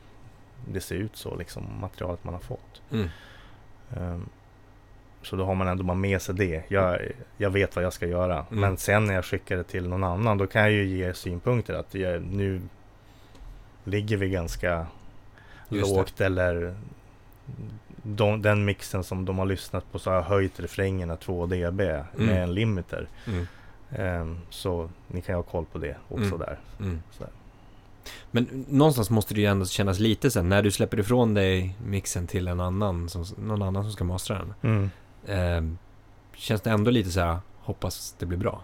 [0.72, 2.82] det ser ut så, liksom, materialet man har fått.
[2.92, 3.08] Mm.
[3.96, 4.28] Ehm,
[5.22, 6.62] så då har man ändå bara med sig det.
[6.68, 6.98] Jag,
[7.36, 8.34] jag vet vad jag ska göra.
[8.34, 8.60] Mm.
[8.60, 11.74] Men sen när jag skickar det till någon annan, då kan jag ju ge synpunkter.
[11.74, 12.60] Att jag, nu
[13.84, 14.86] ligger vi ganska
[15.68, 15.96] Just det.
[15.96, 16.74] lågt eller
[18.02, 21.80] de, den mixen som de har lyssnat på så har jag höjt refrängerna 2 dB
[21.80, 22.04] Mm.
[22.16, 23.08] med en limiter.
[23.26, 23.46] Mm.
[23.90, 26.38] Ehm, så ni kan ju ha koll på det också Mm.
[26.38, 26.58] där.
[26.80, 27.02] Mm.
[27.10, 27.32] Sådär.
[28.30, 32.26] Men någonstans måste det ju ändå kännas lite sen när du släpper ifrån dig mixen
[32.26, 34.54] till en annan, som, någon annan som ska mastra den.
[34.62, 34.90] Mm.
[35.26, 35.78] Eh,
[36.36, 38.60] känns det ändå lite så här, hoppas det blir bra?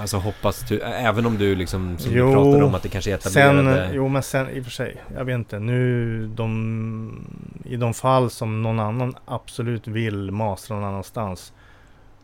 [0.00, 3.10] Alltså hoppas du, även om du liksom som Jo, du pratade om att det kanske
[3.10, 3.74] är etablerade...
[3.86, 7.26] Sen, jo men sen i och för sig, jag vet inte, nu de,
[7.64, 11.52] i de fall som någon annan absolut vill mastra någon annanstans.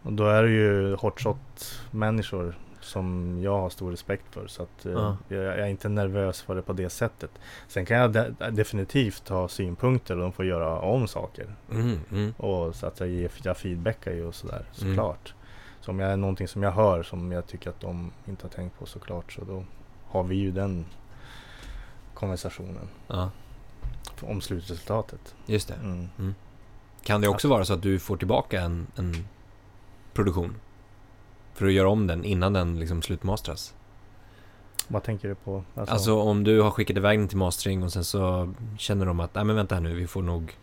[0.03, 4.47] Då är det ju hotshot-människor som jag har stor respekt för.
[4.47, 5.17] Så att eh, Ja.
[5.29, 7.31] jag, jag är inte nervös för det på det sättet.
[7.69, 11.47] Sen kan jag de, definitivt ha synpunkter och de får göra om saker.
[11.73, 14.95] Mm, mm, Och så att jag, ger, jag feedbackar ju och sådär, Mm.
[14.97, 15.29] såklart.
[15.29, 15.35] Så
[15.89, 18.79] om jag är någonting som jag hör som jag tycker att de inte har tänkt
[18.79, 19.65] på såklart så då
[20.07, 20.87] har vi ju den
[22.15, 23.31] konversationen ja,
[24.21, 25.35] om slutresultatet.
[25.47, 25.75] just det.
[25.75, 26.35] Mm.
[27.03, 29.29] Kan det också vara så att du får tillbaka en, en
[30.13, 30.55] produktion?
[31.55, 33.75] För att göra om den innan den liksom slutmastras?
[34.89, 35.65] Vad tänker du på?
[35.75, 39.35] Alltså, om du har skickat iväg den till mastering och sen så känner de att,
[39.35, 40.57] nej men vänta här nu, vi får nog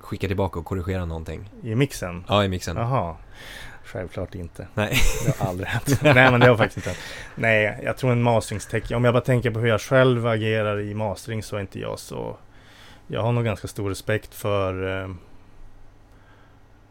[0.00, 1.50] skicka tillbaka och korrigera någonting.
[1.62, 2.24] I mixen?
[2.28, 2.76] Ja, i mixen.
[2.76, 3.16] Jaha.
[3.84, 4.66] Självklart inte.
[4.74, 4.98] Nej.
[5.26, 6.02] Det har aldrig hänt.
[6.02, 7.00] Nej men det har faktiskt inte hänt.
[7.34, 8.92] Nej, jag tror en masteringstech.
[8.92, 11.98] Om jag bara tänker på hur jag själv agerar i mastering så är inte jag
[11.98, 12.36] så...
[13.06, 15.08] Jag har nog ganska stor respekt för eh,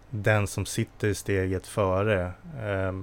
[0.10, 2.24] den som sitter i steget före.
[2.64, 2.94] Eh,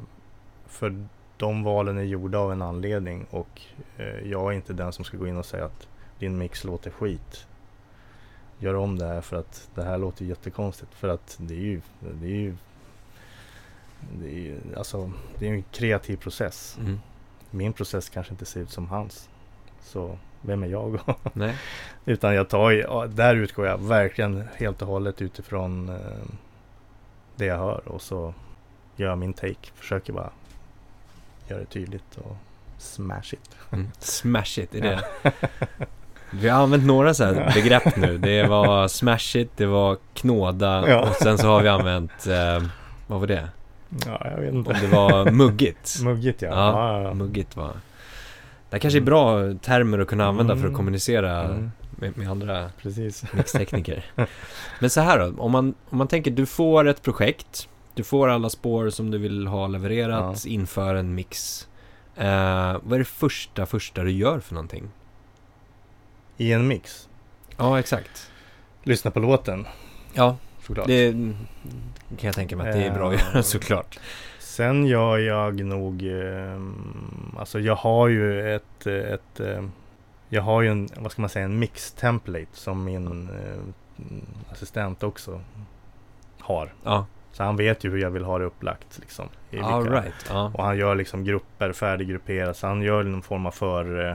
[0.67, 3.61] för de valen är gjorda av en anledning och
[3.97, 6.91] eh, jag är inte den som ska gå in och säga att din mix låter
[6.91, 7.47] skit.
[8.63, 10.95] Gör om det här för att det här låter jättekonstigt.
[10.95, 12.57] För att det är ju, det är ju
[14.19, 16.77] det är ju alltså, det är en kreativ process.
[16.81, 17.01] Mm.
[17.51, 19.29] Min process kanske inte ser ut som hans.
[19.81, 21.01] Så vem är jag?
[21.33, 21.57] Nej.
[22.05, 25.97] Utan jag tar ju, ja, där utgår jag verkligen helt och hållet utifrån eh,
[27.37, 27.89] det jag hör.
[27.89, 28.35] Och så
[28.97, 29.71] gör jag min take.
[29.75, 30.31] Försöker bara
[31.49, 32.37] göra det tydligt och
[32.79, 33.57] smash it.
[33.71, 33.89] Mm.
[33.99, 35.05] Smash it, är det?
[36.41, 38.19] Vi har använt några så här begrepp nu.
[38.23, 41.01] Det var smash it, det var knåda Ja.
[41.09, 42.63] och sen så har vi använt, eh,
[43.07, 43.49] vad var det?
[44.07, 44.73] Ja, jag vet Om inte.
[44.81, 45.99] det var muggigt.
[46.05, 46.49] Muggigt ja.
[46.49, 47.15] Ja, ja, ja.
[47.15, 47.71] Muggigt var...
[48.71, 50.77] Det kanske är bra termer att kunna använda för att Mm.
[50.77, 53.25] kommunicera Mm, med, med andra precis.
[53.33, 54.05] mixtekniker.
[54.81, 58.29] Men så här då, om man, om man tänker du får ett projekt, du får
[58.29, 61.67] alla spår som du vill ha levererat inför en mix.
[62.17, 64.89] Eh, vad är det första, första du gör för någonting?
[66.37, 67.09] I en mix.
[67.57, 68.31] Ja, exakt.
[68.83, 69.67] Lyssna på låten
[70.15, 70.87] Ja, såklart.
[70.87, 71.13] det
[72.09, 73.99] kan jag tänka mig att det är bra att göra såklart.
[74.39, 79.63] Sen gör jag nog, ehm, alltså jag har ju ett, ett eh,
[80.29, 83.29] jag har ju en, vad ska man säga, en mix-template som min
[84.51, 85.41] assistent också
[86.41, 86.73] har.
[86.85, 89.29] Ja, Så han vet ju hur jag vill ha det upplagt liksom.
[89.51, 90.15] i vilka- all right.
[90.29, 90.53] Ja.
[90.55, 92.57] Och han gör liksom grupper, färdiggrupperat.
[92.57, 94.15] Så han gör någon form av för eh,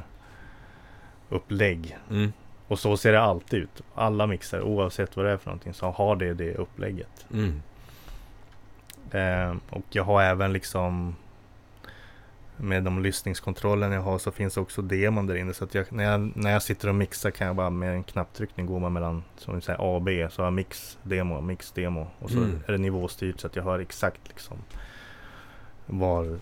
[1.29, 1.97] upplägg.
[2.09, 2.33] Mm,
[2.67, 3.81] Och så ser det alltid ut.
[3.95, 7.25] Alla mixar, oavsett vad det är för någonting, så har det det upplägget.
[7.33, 7.61] mm,
[9.11, 11.15] Eh, och jag har även liksom
[12.57, 15.53] med de lyssningskontrollen jag har så finns också demon där inne.
[15.53, 18.03] Så att jag, när, jag, när jag sitter och mixar kan jag bara med en
[18.03, 20.27] knapptryckning gå man mellan som vi säger, A och B.
[20.31, 22.07] Så jag mix, demo, mix, demo.
[22.19, 22.59] Och så Mm.
[22.67, 24.57] är det nivåstyrt så att jag hör exakt liksom
[25.85, 26.39] var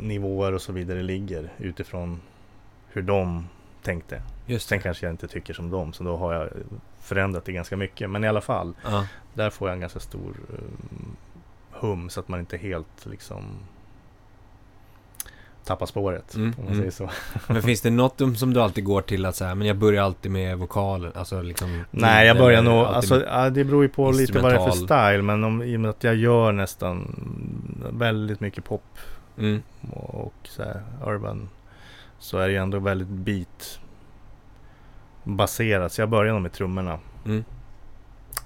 [0.00, 2.20] nivåer och så vidare ligger utifrån
[2.88, 3.46] hur de
[3.86, 4.22] tänkte.
[4.46, 6.48] just Sen kanske jag inte tycker som dem så då har jag
[7.00, 8.10] förändrat det ganska mycket.
[8.10, 8.74] Men i alla fall.
[8.84, 11.16] Ja, Där får jag en ganska stor um,
[11.70, 13.44] hum så att man inte helt liksom
[15.64, 16.34] tappar spåret.
[16.34, 16.78] Mm, om man mm.
[16.78, 17.10] säger så.
[17.52, 20.30] men finns det något som du alltid går till att säga, men jag börjar alltid
[20.30, 21.84] med vokal, alltså liksom...
[21.90, 24.70] Nej, jag börjar nog, alltså, ja, det beror ju på lite vad det är för
[24.70, 25.22] style.
[25.22, 27.14] Men om, i och med att jag gör nästan
[27.92, 28.82] väldigt mycket pop
[29.38, 31.48] Mm, och så här, urban.
[32.18, 33.80] Så är det ju ändå väldigt beat
[35.24, 35.92] baserat.
[35.92, 36.98] Så jag börjar nog med trummorna.
[37.24, 37.44] mm,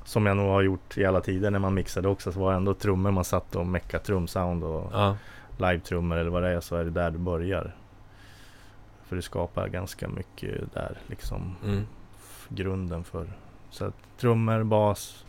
[0.05, 2.33] Som jag nog har gjort i alla tider när man mixade också.
[2.33, 5.17] Så var det ändå trummor man satt och meckade trumsound och ja,
[5.59, 7.77] live-trummor eller vad det är så är det där du börjar.
[9.05, 11.87] För det skapar ganska mycket där liksom mm,
[12.49, 13.33] grunden för.
[13.71, 15.25] Så att trummor, bas,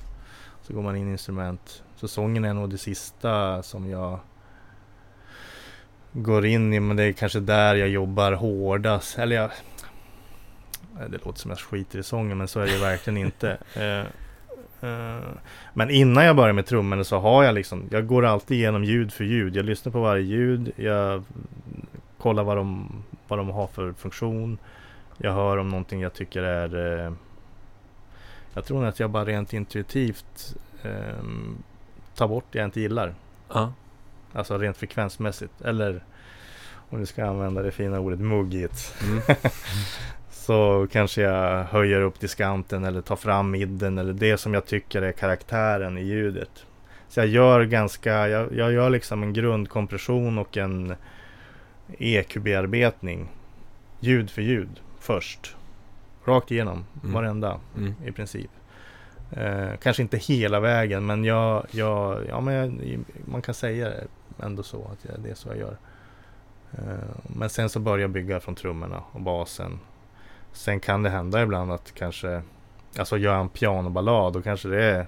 [0.62, 1.84] så går man in i instrument.
[1.96, 4.20] Så sången är nog det sista som jag
[6.14, 9.20] går in i men det är kanske där jag jobbar hårdast.
[9.20, 9.52] Eller jag,
[11.10, 13.58] det låter som jag skiter i sången men så är det verkligen inte.
[14.82, 15.24] Eh, eh,
[15.74, 19.14] men innan jag börjar med trummorna så har jag liksom, jag går alltid igenom ljud
[19.14, 19.56] för ljud.
[19.56, 21.24] Jag lyssnar på varje ljud, jag
[22.18, 22.90] kollar vad de,
[23.28, 24.58] vad de har för funktion.
[25.18, 27.14] Jag hör om någonting jag tycker är eh,
[28.54, 31.24] Jag tror att jag bara rent intuitivt eh,
[32.16, 33.14] tar bort det jag inte gillar.
[34.34, 35.62] Alltså rent frekvensmässigt.
[35.62, 36.04] Eller
[36.90, 38.96] om vi ska använda det fina ordet muggigt.
[39.04, 39.22] mm,
[40.32, 45.02] Så kanske jag höjer upp diskanten eller tar fram midden eller det som jag tycker
[45.02, 46.66] är karaktären i ljudet.
[47.08, 50.96] Så jag gör ganska, jag, jag gör liksom en grundkompression och en
[52.00, 53.28] EQ-bearbetning.
[54.00, 55.56] Ljud för ljud först.
[56.26, 57.14] Rakt igenom, Mm.
[57.14, 57.94] varenda Mm.
[58.06, 58.50] i princip.
[59.32, 64.08] Eh, kanske inte hela vägen men jag, jag, ja, men jag, man kan säga det
[64.44, 65.78] ändå så att jag, det är så jag gör.
[66.72, 69.80] Eh, men sen så börjar jag bygga från trummorna och basen.
[70.54, 72.42] Sen kan det hända ibland att kanske,
[72.98, 75.08] alltså gör jag en pianoballad då kanske det är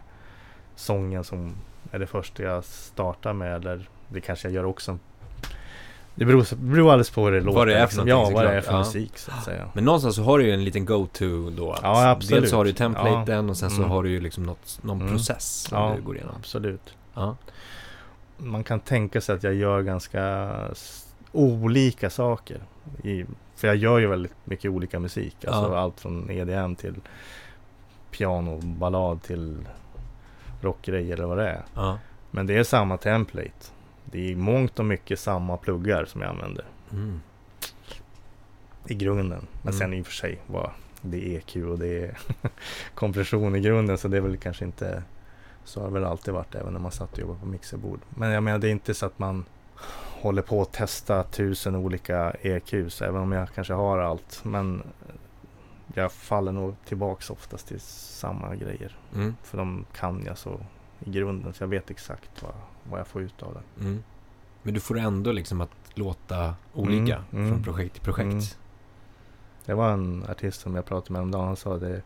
[0.76, 1.54] sången som
[1.92, 3.56] är det första jag startar med.
[3.56, 4.98] Eller det kanske jag gör också.
[6.16, 7.66] Det beror, beror alldeles på hur det låter.
[7.66, 8.08] det är för liksom.
[8.08, 8.78] Ja, vad det är för Ja.
[8.80, 9.70] musik så att säga.
[9.74, 11.72] Men någonstans så har du ju en liten go-to då.
[11.72, 12.42] Att Ja, absolut.
[12.42, 13.90] Dels har du templaten och sen så Mm.
[13.90, 15.12] har du ju liksom något, någon Mm.
[15.14, 15.94] process som Ja.
[15.98, 16.36] du går igenom.
[16.40, 16.96] Absolut.
[17.14, 17.36] Ja.
[18.38, 20.52] Man kan tänka sig att jag gör ganska
[21.32, 22.62] olika saker.
[23.04, 23.26] I,
[23.56, 25.46] för jag gör ju väldigt mycket olika musik.
[25.46, 25.80] Alltså Ja.
[25.80, 26.96] allt från EDM till
[28.12, 29.58] piano, ballad till
[30.62, 31.62] rockgrejer eller vad det är.
[31.76, 32.00] Ja.
[32.32, 33.72] Men det är samma template.
[34.06, 37.22] Det är mångt och mycket samma pluggar som jag använder Mm.
[38.88, 39.48] i grunden.
[39.62, 39.80] Men Mm.
[39.80, 40.70] sen i och för sig vad
[41.02, 42.18] det är EQ och det är
[42.96, 45.04] kompression i grunden så det är väl kanske inte
[45.64, 48.00] så har det väl alltid varit även när man satt och jobbade på mixerbord.
[48.10, 49.46] Men jag menar det är inte så att man
[50.22, 54.40] håller på att testa tusen olika EQs även om jag kanske har allt.
[54.44, 54.84] Men
[55.94, 58.98] jag faller nog tillbaks oftast till samma grejer.
[59.16, 59.36] Mm.
[59.44, 60.60] För de kan jag så
[61.00, 62.54] i grunden så jag vet exakt vad,
[62.90, 63.82] vad jag får ut av det.
[63.86, 64.04] Mm.
[64.64, 68.32] Men du får ändå liksom att låta olika Mm, mm, från projekt till projekt.
[68.32, 68.42] mm.
[69.66, 71.48] Det var en artist som jag pratade med om dagen.
[71.48, 72.02] Han sa det.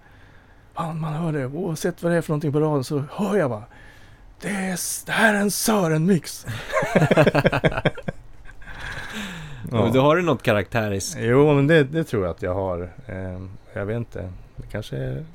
[0.78, 1.46] Fan, man hör det.
[1.46, 3.64] Oavsett vad det är för någonting på radion så hör jag bara.
[4.42, 6.46] Det, är, det här är en Sören-mix.
[9.72, 11.18] Och då har du något karaktäriskt.
[11.20, 12.90] Jo, men det, det tror jag att jag har.
[13.06, 13.40] Eh,
[13.74, 14.30] jag vet inte.
[14.56, 15.26] Det kanske är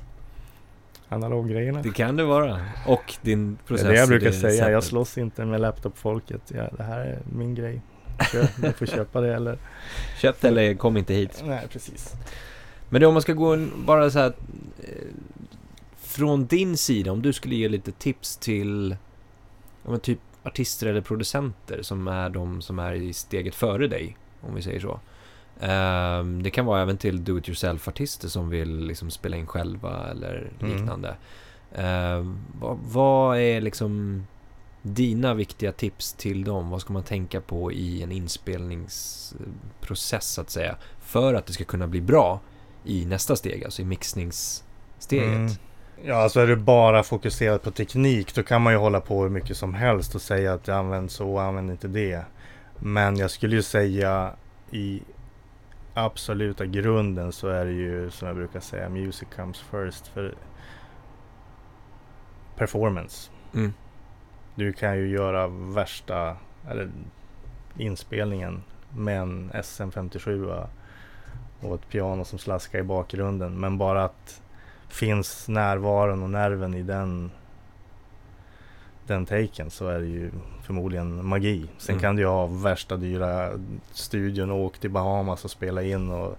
[1.09, 1.83] analoggrejerna.
[1.83, 2.61] Det kan det vara.
[2.87, 3.85] Och din Det process.
[3.87, 4.71] är det jag brukar det säga.
[4.71, 4.91] Jag sättet.
[4.91, 6.41] slåss inte med laptop-folket.
[6.55, 7.81] Ja, det här är min grej.
[8.33, 9.59] Köp, ni får köpa det eller?
[10.21, 11.43] Köpt eller kom inte hit.
[11.47, 12.13] Nej, precis.
[12.93, 14.33] Men det, om man ska gå en, bara så här.
[14.79, 15.07] eh,
[15.97, 18.97] Från din sida, om du skulle ge lite tips till
[19.83, 24.55] men typ artister eller producenter som är de som är i steget före dig, om
[24.55, 25.01] vi säger så.
[25.61, 30.07] Ehm, det kan vara även till do it yourself-artister som vill liksom spela in själva
[30.11, 30.73] eller Mm.
[30.77, 31.17] liknande.
[31.75, 34.23] Ehm, vad, vad är liksom
[34.83, 36.71] dina viktiga tips till dem?
[36.71, 40.77] Vad ska man tänka på i en inspelningsprocess så att säga?
[41.01, 42.41] För att det ska kunna bli bra
[42.85, 45.37] i nästa steg, alltså i mixningssteget.
[45.37, 45.53] Mm.
[46.05, 49.31] Ja, alltså är du bara fokuserad på teknik då kan man ju hålla på hur
[49.31, 52.25] mycket som helst och säga att jag använder så och använder inte det.
[52.79, 54.33] Men jag skulle ju säga
[54.71, 55.03] i
[55.95, 60.07] absoluta grunden så är det ju som jag brukar säga music comes first.
[60.07, 60.35] För
[62.57, 63.31] performance.
[63.55, 63.73] Mm.
[64.55, 66.37] Du kan ju göra värsta
[66.71, 66.91] eller
[67.79, 68.63] inspelningen
[68.97, 70.67] med en SM57
[71.63, 73.61] och ett piano som slaskar i bakgrunden.
[73.61, 74.43] Men bara att
[74.89, 77.31] finns närvaron och nerven i den
[79.07, 80.31] den taken så är det ju
[80.63, 81.67] förmodligen magi.
[81.79, 82.03] Sen Mm.
[82.03, 83.51] kan du ju ha värsta dyra
[83.93, 86.39] studion och åka till Bahamas och spela in och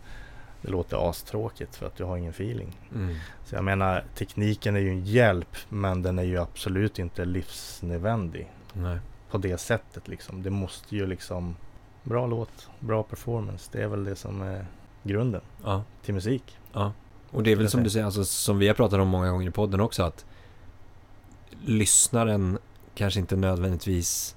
[0.62, 2.80] det låter astråkigt för att du har ingen feeling.
[2.96, 3.16] Mm.
[3.46, 8.52] Så jag menar tekniken är ju en hjälp men den är ju absolut inte livsnödvändig
[8.74, 8.98] Nej.
[9.32, 10.44] på det sättet liksom.
[10.44, 11.56] Det måste ju liksom
[12.04, 13.70] bra låt, bra performance.
[13.72, 14.66] Det är väl det som är
[15.04, 15.84] grunden Ja.
[16.06, 16.58] till musik.
[17.32, 19.48] Och det är väl som du säger, alltså, som vi har pratat om många gånger
[19.48, 20.26] i podden också, att
[21.66, 22.58] lyssnaren
[22.96, 24.36] kanske inte nödvändigtvis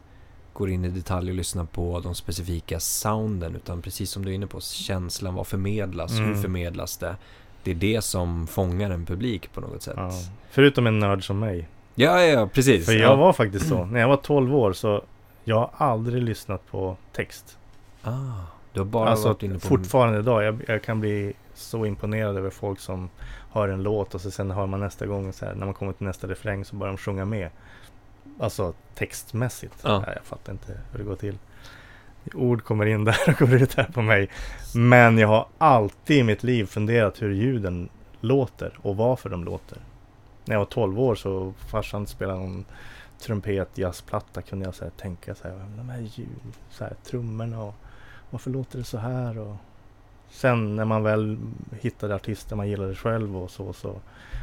[0.53, 4.35] går in i detalj och lyssnar på de specifika sounden, utan precis som du är
[4.35, 6.43] inne på, känslan, vad förmedlas, hur Mm.
[6.43, 7.17] förmedlas det?
[7.63, 9.95] Det är det som fångar en publik på något sätt.
[9.97, 10.09] Ja.
[10.13, 10.19] Ja,
[10.51, 11.69] Förutom en nörd som mig.
[11.95, 12.87] ja, ja precis.
[12.87, 12.99] För ja.
[12.99, 13.85] jag var faktiskt så.
[13.91, 15.03] När jag var 12 år så
[15.45, 17.59] jag har aldrig lyssnat på text.
[18.03, 18.13] Ah,
[18.77, 19.61] du har bara alltså varit inne på...
[19.61, 20.43] fortfarande idag.
[20.45, 23.11] Jag, jag kan bli så imponerad över folk som
[23.53, 25.93] hör en låt och så sen hör man nästa gång så här, när man kommer
[25.93, 27.51] till nästa refräng så börjar de sjunga med.
[28.41, 29.75] Alltså textmässigt.
[29.83, 30.01] Ja.
[30.01, 31.39] Nej, jag fattar inte hur det går till.
[32.35, 34.31] Ord kommer in där och går ut här på mig.
[34.75, 37.89] Men jag har alltid i mitt liv funderat hur ljuden
[38.21, 39.79] låter och varför de låter.
[40.45, 42.65] När jag var 12 år så farsan spelade någon
[43.21, 47.63] trumpet jazzplatta kunde jag så här tänka så här, de här ljud, så här trummorna
[47.63, 47.75] och
[48.31, 49.57] varför låter det så här och
[50.31, 51.39] sen när man väl
[51.81, 54.01] hittade artister man gillade själv och så så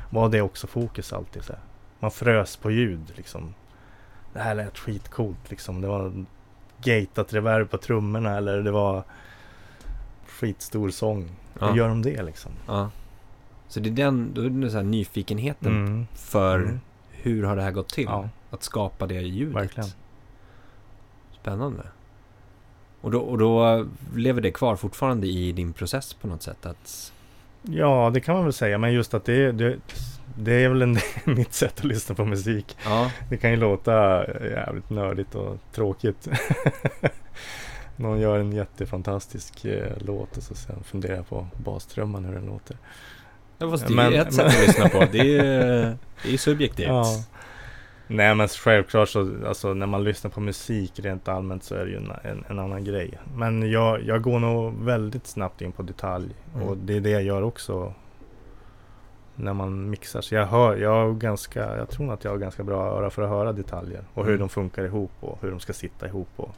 [0.10, 1.62] var det också fokus alltid så här.
[2.00, 3.54] Man frös på ljud liksom.
[4.34, 5.82] Det här lät skitcoolt liksom.
[5.82, 6.26] Det var
[6.84, 9.04] gatat reverb på trummorna eller det var
[10.28, 11.30] skitstor sång.
[11.60, 11.68] Ja.
[11.70, 12.52] Hur gör de det liksom?
[12.68, 12.90] Ja.
[13.68, 16.08] Så det är den, då är det så här nyfikenheten Mm.
[16.14, 16.80] för Mm.
[17.12, 18.04] hur har det här gått till?
[18.06, 18.30] Ja.
[18.50, 19.56] att skapa det ljudet.
[19.56, 19.90] Verkligen.
[21.42, 21.84] Spännande.
[23.04, 23.86] Och då, och då
[24.16, 26.66] lever det kvar fortfarande i din process på något sätt?
[26.66, 27.14] Att...
[27.62, 28.78] Ja, det kan man väl säga.
[28.78, 29.76] Men just att det, det,
[30.38, 32.78] det är väl en, mitt sätt att lyssna på musik.
[32.86, 36.28] Ja, Det kan ju låta jävligt nördigt och tråkigt.
[37.95, 42.45] Någon gör en jättefantastisk eh, låt och så sen funderar jag på bastrumman hur den
[42.45, 42.78] låter.
[43.58, 45.06] Ja, fast det är Men- ju ett sätt att lyssna på.
[45.12, 45.38] Det är ju
[46.24, 46.88] det är ju subjektivt.
[46.88, 47.06] Ja.
[48.08, 51.91] Nej men självklart så, alltså när man lyssnar på musik rent allmänt så är det
[51.91, 53.18] ju en, en, en annan grej.
[53.36, 56.30] Men jag, jag går nog väldigt snabbt in på detalj.
[56.56, 56.68] Mm.
[56.68, 57.93] Och det är det jag gör också
[59.36, 60.22] när man mixar.
[60.22, 63.30] Så jag hör, jag ganska, jag tror att jag har ganska bra öra för att
[63.30, 64.04] höra detaljer.
[64.14, 64.39] Och hur Mm.
[64.39, 66.56] de funkar ihop och hur de ska sitta ihop och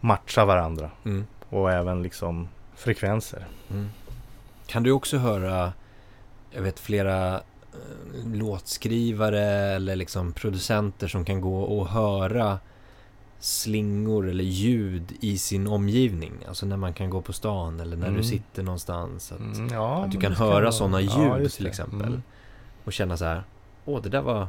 [0.00, 0.90] matcha varandra.
[1.04, 1.26] Mm.
[1.48, 3.46] Och även liksom frekvenser.
[3.70, 3.88] Mm.
[4.66, 5.72] Kan du också höra,
[6.50, 7.40] jag vet flera
[8.34, 12.58] låtskrivare eller liksom producenter som kan gå och höra
[13.38, 16.32] slingor eller ljud i sin omgivning.
[16.48, 18.24] Alltså när man kan gå på stan eller när du Mm.
[18.24, 19.32] sitter någonstans.
[19.32, 22.08] Att, Mm, ja, att du kan höra vara- sådana Ja, ljud just till exempel.
[22.08, 22.22] Mm.
[22.84, 23.42] Och känna så här,
[23.84, 24.48] åh det där var,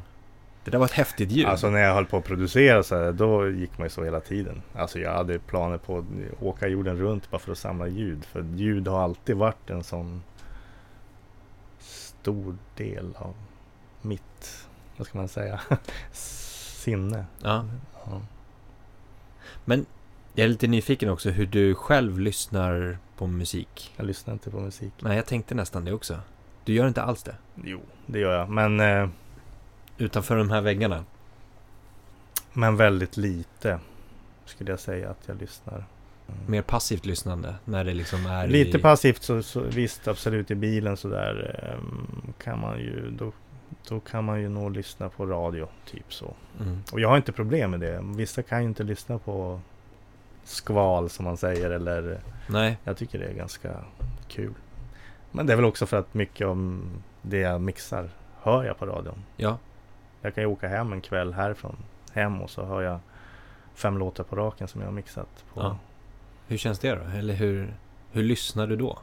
[0.66, 1.46] det där var ett häftigt ljud.
[1.46, 4.20] Alltså när jag höll på att producera så här, då gick man ju så hela
[4.20, 4.62] tiden.
[4.76, 6.06] Alltså jag hade planer på att
[6.44, 8.26] åka jorden runt bara för att samla ljud.
[8.26, 10.24] För ljud har alltid varit en sån
[12.24, 13.34] stor del av
[14.02, 14.68] mitt,
[14.98, 15.62] vad ska man säga,
[16.12, 17.26] sinne.
[17.42, 17.66] ja.
[18.06, 18.22] Ja.
[20.36, 23.94] Jag är lite nyfiken också hur du själv lyssnar på musik.
[23.98, 24.94] Jag lyssnar inte på musik.
[25.00, 26.20] Nej, jag tänkte nästan det också.
[26.66, 27.36] Du gör inte alls det.
[27.64, 28.50] Jo, det gör jag.
[28.50, 29.10] Men, eh,
[29.98, 31.06] Utanför de här väggarna.
[32.54, 33.80] men väldigt lite
[34.46, 35.86] skulle jag säga att jag lyssnar.
[36.48, 38.82] Mer passivt lyssnande när det liksom är Lite i...
[38.82, 43.32] passivt så, så visst absolut i bilen så där ehm, kan man ju då,
[43.90, 46.34] då kan man ju nog lyssna på radio typ så.
[46.60, 46.84] Mm.
[46.92, 48.00] Och jag har inte problem med det.
[48.04, 49.60] Vissa kan ju inte lyssna på
[50.44, 53.70] skval som man säger eller Nej, jag tycker det är ganska
[54.28, 54.54] kul.
[55.32, 56.84] Men det är väl också för att mycket om
[57.22, 58.10] det jag mixar
[58.42, 59.24] hör jag på radion.
[59.38, 59.58] ja.
[60.22, 61.78] Jag kan ju åka hem en kväll härifrån
[62.14, 63.00] hem och så hör jag
[63.76, 65.62] fem låtar på raken som jag har mixat på.
[65.62, 65.78] Ja.
[66.48, 67.02] Hur känns det då?
[67.18, 67.74] Eller hur,
[68.12, 69.00] hur lyssnar du då?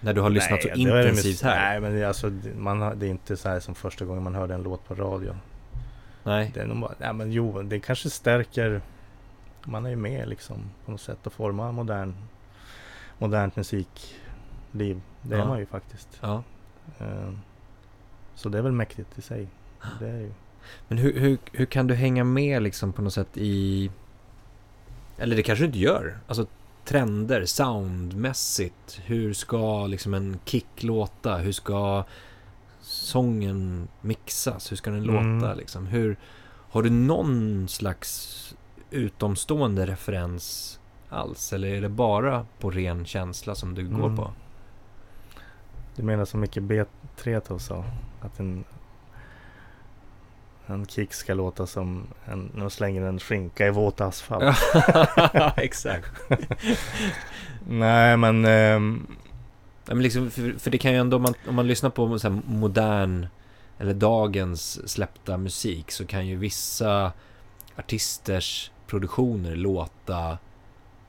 [0.00, 1.70] När du har lyssnat så intensivt här?
[1.70, 4.34] Nej, men det alltså, man har, det är inte så här som första gången man
[4.34, 5.36] hörde en låt på radio.
[6.24, 6.50] Nej.
[6.54, 8.80] Det är nog bara, nej, men jo, det kanske stärker.
[9.64, 12.14] Man är ju med liksom på något sätt att forma modern,
[13.18, 15.00] modernt musikliv.
[15.22, 15.42] Det Ja.
[15.42, 16.18] är man ju faktiskt.
[16.20, 16.42] Ja.
[16.98, 17.30] Eh,
[18.34, 19.46] Så det är väl mäktigt i sig.
[20.00, 20.32] Det är ju.
[20.88, 23.90] Men hur, hur, hur kan du hänga med liksom på något sätt i...
[25.18, 26.18] Eller det kanske du inte gör.
[26.26, 26.46] Alltså
[26.84, 29.00] trender, soundmässigt.
[29.04, 31.36] Hur ska liksom en kick låta?
[31.36, 32.04] Hur ska
[32.80, 34.72] sången mixas?
[34.72, 35.40] Hur ska den Mm.
[35.40, 35.86] låta liksom?
[35.86, 36.16] Hur,
[36.70, 38.40] har du någon slags
[38.90, 40.78] utomstående referens
[41.08, 41.52] alls?
[41.52, 44.16] Eller är det bara på ren känsla som du går Mm.
[44.16, 44.30] på?
[45.96, 47.84] Du menar som Micke B3 sa?
[48.20, 48.64] Att en,
[50.66, 54.56] en kick ska låta som en, när de slänger en skinka i våt asfalt.
[55.56, 56.10] Exakt.
[57.68, 58.44] Nej men
[59.86, 62.18] Ja, men liksom, för, för det kan ju ändå, om man, om man lyssnar på
[62.18, 63.26] så modern
[63.78, 67.12] eller dagens släppta musik så kan ju vissa
[67.76, 70.38] artisters produktioner låta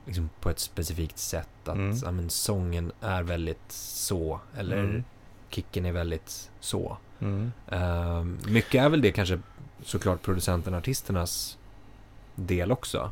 [0.06, 1.48] liksom på ett specifikt sätt.
[1.64, 1.96] Att Mm.
[2.04, 5.04] ja, men, sången är väldigt så, eller Mm.
[5.50, 6.96] kicken är väldigt så.
[7.20, 7.52] Mm.
[7.68, 9.38] Ehm, mycket är väl det kanske
[9.82, 11.58] såklart producenterna, artisternas
[12.34, 13.10] del också.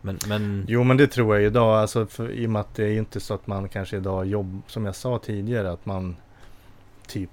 [0.00, 2.84] Men, men Jo men det tror jag idag, alltså för, i och med att det
[2.84, 6.16] är inte så att man kanske idag jobb, som jag sa tidigare, att man
[7.06, 7.30] typ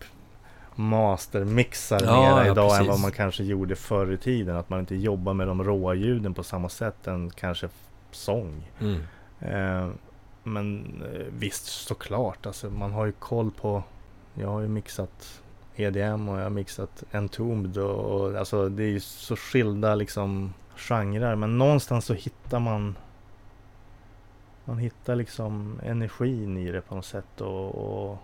[0.75, 2.87] mastermixar Ja, mera ja, idag än precis.
[2.89, 4.55] vad man kanske gjorde förr i tiden.
[4.57, 7.69] Att man inte jobbar med de råa ljuden på samma sätt än kanske
[8.11, 8.71] sång.
[8.79, 9.01] mm,
[9.39, 9.89] Eh,
[10.43, 13.83] men eh, visst såklart, alltså man har ju koll på,
[14.33, 15.41] jag har ju mixat
[15.76, 20.53] EDM och jag har mixat Entombed och, och alltså det är ju så skilda liksom
[20.76, 21.36] genrer.
[21.36, 22.95] Men någonstans så hittar man
[24.65, 28.17] man hittar liksom energin i det på något sätt och, och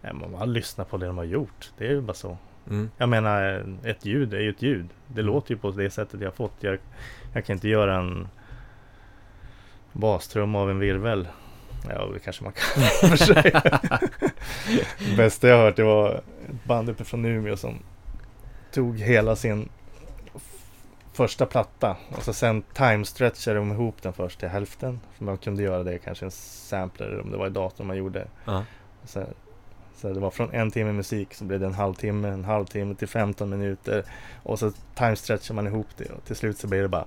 [0.00, 1.72] ja, man bara lyssnar på det de har gjort.
[1.78, 2.36] Det är ju bara så.
[2.70, 4.86] mm, Jag menar, ett ljud är ju ett ljud.
[5.06, 5.34] Det Mm.
[5.34, 6.52] låter ju på det sättet jag fått.
[6.60, 6.78] Jag,
[7.34, 8.28] jag kan inte göra en
[9.92, 11.28] bastrumma av en virvel.
[11.88, 13.52] Ja, det kanske man kan för sig.
[14.98, 17.78] Det bästa jag hört det var ett band uppe från Umeå som
[18.72, 19.68] tog hela sin
[21.12, 25.00] första platta och så sen time-stretchade de ihop den först till hälften.
[25.16, 28.26] För man kunde göra det kanske en sampler om det var i datorn man gjorde.
[28.44, 28.64] ja,
[29.04, 29.24] Så
[29.96, 33.08] Så det var från en timme musik så blev det en halvtimme, en halvtimme till
[33.08, 34.04] 15 minuter.
[34.42, 37.04] Och så timestretchar man ihop det och till slut så blir det bara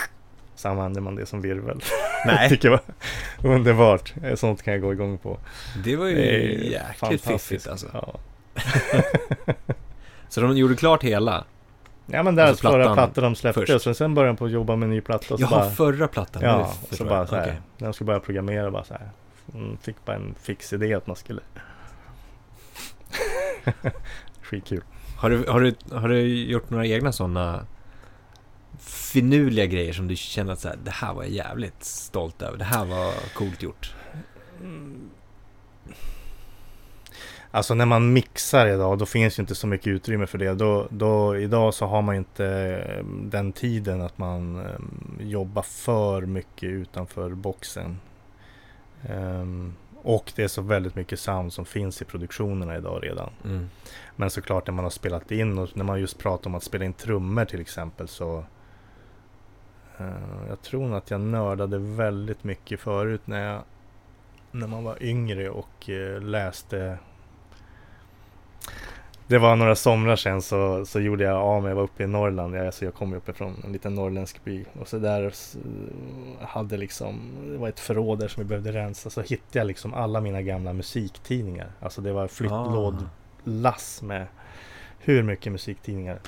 [0.54, 1.82] så använder man det som virvel.
[2.26, 2.38] Nej.
[2.40, 2.80] jag tycker det
[3.42, 4.14] var underbart.
[4.34, 5.38] Sånt kan jag gå igång på.
[5.84, 6.22] Det var ju Det
[6.66, 7.86] jäkligt fiffigt alltså.
[7.92, 8.14] Ja.
[10.28, 11.44] Så de gjorde klart hela?
[12.06, 13.72] Ja men där Alltså förra plattan de släppte först.
[13.74, 15.50] och sen, sen började de på att jobba med en ny platta och så Jaha,
[15.60, 16.42] bara, förra plattan?
[16.42, 17.08] Ja, förstår så jag.
[17.08, 17.60] bara så här, Okej.
[17.78, 19.10] när de skulle börja programmera bara så här.
[19.82, 21.40] Fick bara en fix idé att man skulle
[24.42, 24.82] Skitkul.
[25.16, 27.66] Har du, har, du, har du gjort några egna sådana
[28.78, 32.58] finurliga grejer som du känner att så här, det här var jag jävligt stolt över.
[32.58, 33.94] Det här var coolt gjort.
[37.50, 40.54] Alltså när man mixar idag, då finns ju inte så mycket utrymme för det.
[40.54, 46.22] Då, då, idag så har man inte eh, den tiden att man eh, jobbar för
[46.22, 47.98] mycket utanför boxen.
[49.08, 53.30] Ehm, och det är så väldigt mycket sound som finns i produktionerna idag redan.
[53.44, 53.70] Mm.
[54.16, 56.84] Men såklart när man har spelat in och när man just pratar om att spela
[56.84, 58.44] in trummor till exempel så
[60.48, 63.62] Jag tror nog att jag nördade väldigt mycket förut när jag
[64.50, 66.98] När man var yngre och eh, läste.
[69.26, 72.06] Det var några somrar sedan så, så gjorde jag av mig, jag var uppe i
[72.06, 74.64] Norrland, jag, alltså jag kom ju uppifrån en liten norrländsk by.
[74.80, 75.32] Och så där
[76.40, 77.20] hade liksom
[77.50, 79.10] Det var ett förråd där som vi behövde rensa.
[79.10, 81.72] Så hittade jag liksom alla mina gamla musiktidningar.
[81.80, 83.06] Alltså det var flyttlåd
[83.44, 84.04] Ah.
[84.04, 84.26] med
[84.98, 86.18] hur mycket musiktidningar.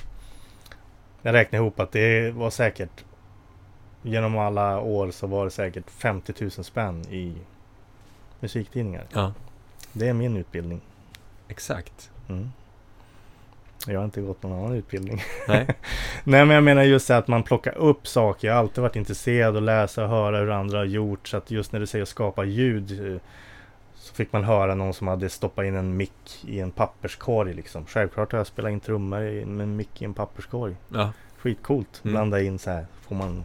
[1.23, 3.05] Jag räknar ihop att det var säkert
[4.07, 7.33] genom alla år så var det säkert 50 000 spänn i
[8.41, 9.05] musiktidningar.
[9.13, 9.33] Ja,
[9.93, 10.81] Det är min utbildning.
[11.49, 12.11] exakt.
[12.29, 12.51] Mm.
[13.87, 15.23] Jag har inte gått någon annan utbildning.
[15.49, 15.67] Nej.
[16.25, 18.49] Nej men jag menar just det att man plockar upp saker.
[18.49, 21.29] Jag har alltid varit intresserad av att läsa och höra hur andra har gjort.
[21.29, 23.21] Så att just när du säger skapa ljud eh,
[23.95, 27.87] så fick man höra någon som hade stoppat in en mick i en papperskorg liksom.
[27.87, 30.77] Självklart har jag spelat in trummor med en mick i en papperskorg.
[30.89, 31.13] Ja.
[31.39, 32.01] Skitcoolt.
[32.05, 32.13] Mm.
[32.13, 32.87] Blanda in så här.
[33.09, 33.45] Får man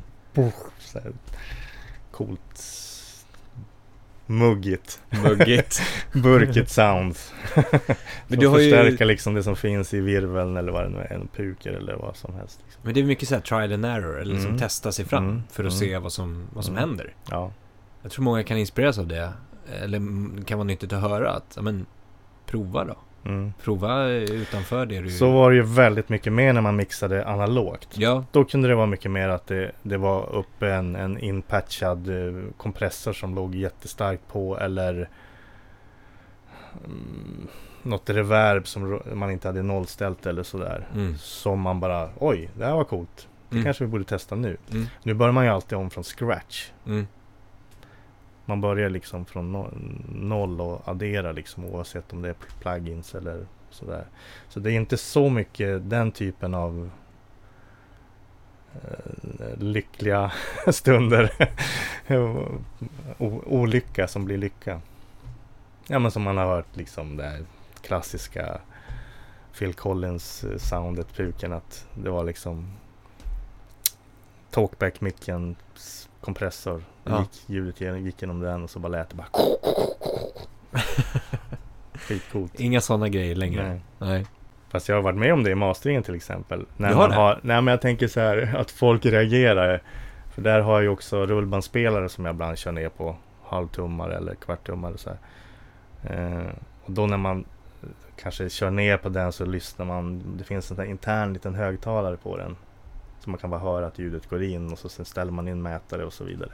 [0.80, 1.12] så här,
[2.12, 2.64] coolt
[4.26, 5.82] muggigt, Muggigt.
[6.14, 7.16] burkigt sound.
[8.28, 10.98] Men du har ju- förstärka liksom det som finns i virveln eller vad det nu
[10.98, 12.60] är, en puker eller vad som helst.
[12.66, 12.82] Liksom.
[12.86, 14.60] Men det är mycket så här trial and error, eller liksom Mm.
[14.60, 15.44] testa sig fram Mm.
[15.52, 15.80] för att Mm.
[15.80, 16.90] se vad som, vad som Mm.
[16.90, 17.16] händer.
[17.30, 17.52] Ja.
[18.02, 19.34] Jag tror många kan inspireras av det.
[19.82, 20.00] Eller
[20.46, 21.86] kan vara nyttigt att höra att, ja men,
[22.46, 22.96] prova då.
[23.26, 23.54] Mm.
[23.64, 25.10] Prova utanför det du...
[25.10, 27.90] Så var det ju väldigt mycket mer när man mixade analogt.
[27.94, 32.10] Ja, Då kunde det vara mycket mer att det, det var uppe en, en inpatchad
[32.10, 35.10] eh, kompressor som låg jättestarkt på eller
[36.86, 37.48] mm,
[37.84, 40.88] något reverb som man inte hade nollställt eller sådär.
[40.94, 41.18] mm.
[41.18, 43.28] Som man bara, oj, det här var coolt.
[43.50, 43.64] Det Mm.
[43.64, 44.58] kanske vi borde testa nu.
[44.72, 44.86] Mm.
[45.04, 46.70] Nu börjar man ju alltid om från scratch.
[48.46, 49.52] Man börjar liksom från
[50.10, 54.06] noll och adderar liksom oavsett om det är plugins eller sådär.
[54.50, 56.90] Så det är inte så mycket den typen av
[58.74, 60.32] eh, lyckliga
[60.68, 61.32] stunder.
[63.46, 64.82] olycka som blir lycka.
[65.88, 67.46] Ja men som man har hört liksom det här
[67.82, 68.62] klassiska
[69.60, 72.74] Phil Collins eh, soundet, puken att det var liksom
[74.52, 75.56] talkback-micken,
[76.22, 76.84] kompressor.
[77.04, 77.20] Ja.
[77.20, 79.28] Gick, ljudet gick genom den och så bara lät det bara
[81.94, 82.60] Skitcoolt.
[82.60, 83.68] Inga sådana grejer längre.
[83.70, 83.82] Nej.
[83.98, 84.26] Nej.
[84.70, 86.66] Fast jag har varit med om det i masteringen till exempel.
[86.78, 87.16] När Du har man det?
[87.16, 89.82] har, nej men jag tänker så här att folk reagerar.
[90.34, 93.16] För där har jag ju också rullbandspelare som jag ibland kör ner på.
[93.44, 95.20] Halvtummare eller kvarttummare så här.
[96.04, 96.52] Eh,
[96.86, 97.46] och då när man
[97.84, 97.90] eh,
[98.22, 100.24] kanske kör ner på den så lyssnar man.
[100.38, 102.56] Det finns en intern liten högtalare på den.
[103.24, 105.62] Så man kan bara höra att ljudet går in och så sen ställer man in
[105.62, 106.52] mätare och så vidare.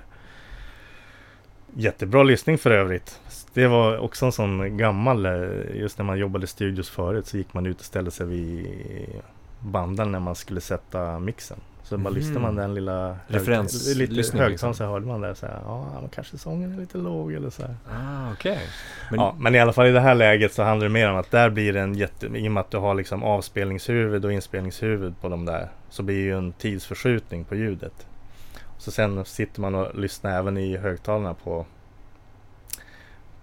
[1.74, 3.20] Jättebra lyssning för övrigt.
[3.54, 7.38] Det var också en sån gammal, eh, just när man jobbade i studios förut så
[7.38, 8.68] gick man ut och ställde sig vid
[9.60, 11.58] banden när man skulle sätta mixen.
[11.84, 12.18] Så bara Mhm.
[12.18, 14.74] lyssnade man den lilla Referenslyssning lite högtalaren liksom.
[14.74, 17.62] så hörde man det så här, ja men kanske sången är lite låg eller så
[17.62, 17.76] här.
[17.92, 18.60] Ah, okej.
[19.12, 21.18] Men, Ja, men i alla fall i det här läget så handlar det mer om
[21.18, 24.34] att där blir det en jätte, i och med att du har liksom avspelningshuvud och
[24.34, 28.08] inspelningshuvud på de där så blir det ju en tidsförskjutning på ljudet.
[28.78, 31.66] Så sen sitter man och lyssnar även i högtalarna på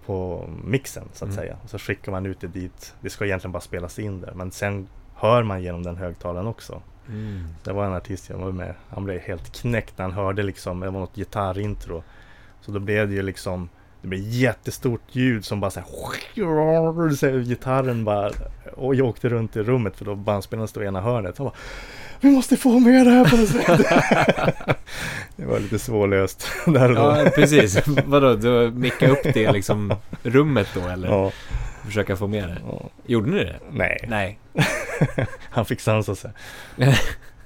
[0.05, 1.35] på mixen så att Mm.
[1.43, 1.57] säga.
[1.63, 2.93] Och så skickar man ut det dit.
[3.01, 4.33] Det ska egentligen bara spelas in där.
[4.35, 6.81] Men sen hör man genom den högtalaren också.
[7.09, 7.43] mm.
[7.63, 8.73] Det var en artist jag var med.
[8.89, 12.03] Han blev helt knäckt när han hörde liksom, det var något gitarrintro.
[12.61, 13.69] Så då blev det ju liksom,
[14.01, 15.87] det blev jättestort ljud som bara så här,
[17.15, 18.31] så här gitarren bara,
[18.75, 21.37] och jag åkte runt i rummet för då bandspelaren stod i ena hörnet.
[21.37, 21.55] Han bara,
[22.21, 23.67] vi måste få med det här på något sätt.
[25.35, 27.01] det var lite svårlöst där och då.
[27.01, 27.87] Ja, precis.
[28.05, 29.93] Vadå, du mickar upp det liksom
[30.23, 31.07] rummet då eller?
[31.07, 31.31] Ja,
[31.85, 32.57] försöka få med det.
[32.69, 33.59] Och, Gjorde ni det?
[33.71, 34.39] nej, Nej.
[35.49, 36.31] han fick sansa sig.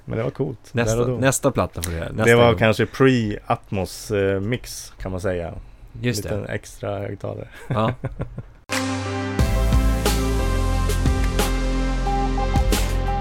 [0.04, 0.74] Men det var coolt.
[0.74, 2.12] Nästa, nästa platta får du göra.
[2.12, 2.58] Det var gång.
[2.58, 5.54] kanske pre-Atmos eh, mix kan man säga.
[6.00, 6.48] Just Liten det.
[6.48, 7.48] extra högtalare.
[7.68, 7.94] Ja.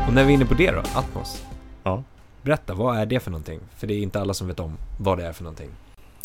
[0.10, 1.46] Och när vi är inne på det då, Atmos.
[1.84, 2.04] Ja.
[2.42, 3.60] Berätta, vad är det för någonting?
[3.76, 5.70] För det är inte alla som vet om vad det är för någonting.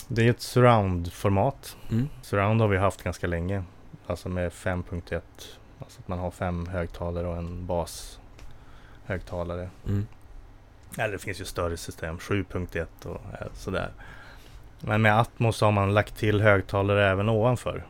[0.08, 1.76] Det är ett surround-format.
[1.90, 2.08] Mm.
[2.22, 3.64] Surround har vi haft ganska länge.
[4.06, 5.20] Alltså med 5.1.
[5.78, 7.66] Alltså att man har fem högtalare och en
[9.06, 9.70] bashögtalare.
[9.86, 10.06] Mm.
[10.98, 13.90] Eller det finns ju större system, 7.1 och eh, sådär.
[14.80, 17.84] Men med Atmos har man lagt till högtalare även ovanför.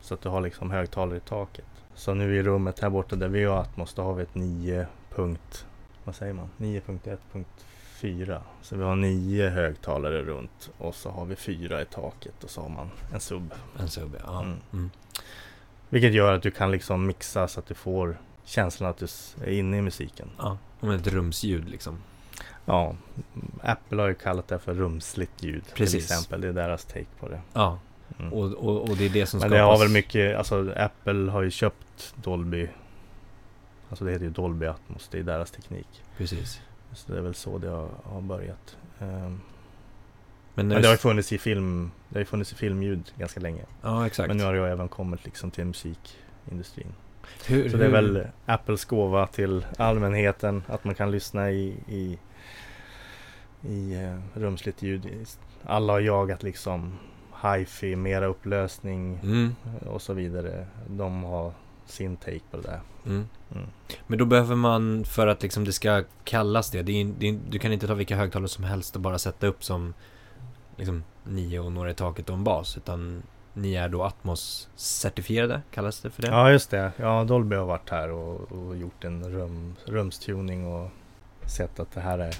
[0.00, 1.64] Så att du har liksom högtalare i taket.
[1.94, 4.86] Så nu i rummet här borta där vi har Atmos, då har vi ett 9.
[5.16, 5.66] Punkt,
[6.04, 6.48] vad säger man?
[6.58, 8.40] 9.1.4.
[8.62, 12.60] Så vi har nio högtalare runt och så har vi fyra i taket och så
[12.62, 13.54] har man en sub.
[13.78, 14.42] En sub, ja.
[14.42, 14.56] Mm.
[14.72, 14.90] Mm.
[15.88, 19.06] Vilket gör att du kan liksom mixa så att du får känslan att du
[19.44, 20.30] är inne i musiken.
[20.38, 20.58] ja.
[20.80, 21.98] Om ett rumsljud liksom.
[22.64, 22.94] Ja,
[23.62, 26.04] Apple har ju kallat det för rumsligt ljud till Precis.
[26.10, 26.40] exempel.
[26.40, 27.40] Det är deras take på det.
[27.52, 27.78] Ja,
[28.18, 28.32] Mm.
[28.32, 29.58] och, och, och det är det som Men skapas.
[29.58, 32.68] det har väl mycket, alltså Apple har ju köpt Dolby.
[33.94, 36.02] Alltså det heter ju Dolby Atmos, det är deras teknik.
[36.16, 36.60] Precis.
[36.92, 38.76] Så det är väl så det har, har börjat.
[39.00, 39.40] Ehm,
[40.54, 43.62] Men, men det har funnits i film, det har funnits i filmljud ganska länge.
[43.82, 44.28] Ja, exakt.
[44.28, 46.92] Men nu har det ju även kommit liksom till musikindustrin.
[47.46, 51.76] hur, Så det är hur- väl Apples gåva till allmänheten att man kan lyssna i,
[51.88, 52.18] i,
[53.62, 55.26] i eh, rumsligt ljud.
[55.64, 56.98] Alla har jagat liksom
[57.42, 59.54] hi-fi, mera upplösning Mm,
[59.86, 60.66] och så vidare.
[60.88, 61.52] De har
[61.86, 62.80] sin take på det där.
[63.06, 63.28] mm.
[63.54, 63.66] Mm.
[64.06, 67.38] Men då behöver man, för att liksom det ska kallas det, det, är, det är,
[67.50, 69.94] du kan inte ta vilka högtalare som helst och bara sätta upp som
[70.76, 73.22] liksom nio och några i taket och en bas, utan
[73.54, 76.28] ni är då Atmos-certifierade, kallas det för det?
[76.28, 76.92] Ja, just det.
[76.96, 80.90] Ja, Dolby har varit här och, och gjort en rum, rumstuning och
[81.46, 82.34] sett att det här är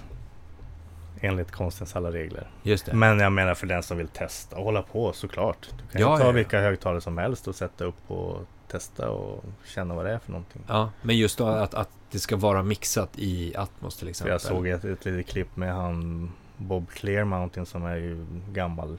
[1.21, 2.51] enligt konstens alla regler.
[2.63, 2.95] Just det.
[2.95, 5.69] Men jag menar för den som vill testa och hålla på såklart.
[5.71, 6.33] Du kan Ja, ju ta ja, ja.
[6.33, 8.39] vilka högtalare som helst och sätta upp och
[8.79, 10.63] testa och känna vad det är för någonting.
[10.67, 14.33] Ja, men just då att, att det ska vara mixat i Atmos till exempel.
[14.33, 18.99] jag såg ett, ett litet klipp med han Bob Clear Mountain som är ju gammal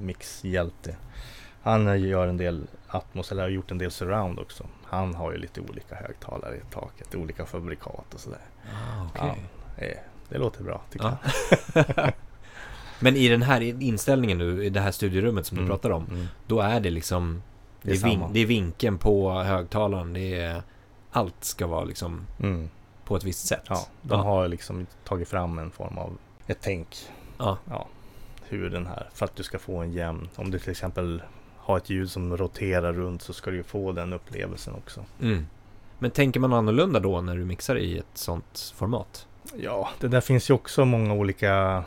[0.00, 0.96] mixhjälte.
[1.62, 4.66] Han gör en del Atmos, eller har gjort en del surround också.
[4.84, 8.40] Han har ju lite olika högtalare i taket, olika fabrikat och sådär.
[8.64, 9.42] Ah, okej.
[9.76, 9.98] Eh,
[10.28, 11.84] Det låter bra tycker Ja.
[11.96, 12.12] jag.
[13.00, 16.06] Men i den här inställningen nu, i det här studierummet som du Mm, pratar om,
[16.10, 16.26] mm.
[16.46, 17.42] då är det liksom
[17.82, 20.62] Det det är vin, det är vinkeln på högtalaren, det är
[21.10, 22.68] allt ska vara liksom Mm.
[23.04, 23.64] på ett visst sätt.
[23.68, 24.24] Ja, de ja.
[24.24, 26.96] har liksom tagit fram en form av ett tänk.
[27.38, 27.58] Ja.
[27.70, 27.86] ja,
[28.48, 31.22] hur den här, för att du ska få en jämn, om du till exempel
[31.56, 35.04] har ett ljud som roterar runt så ska du få den upplevelsen också.
[35.22, 35.46] Mm.
[35.98, 39.26] Men tänker man annorlunda då när du mixar i ett sånt format?
[39.56, 41.84] Ja, det där finns ju också många olika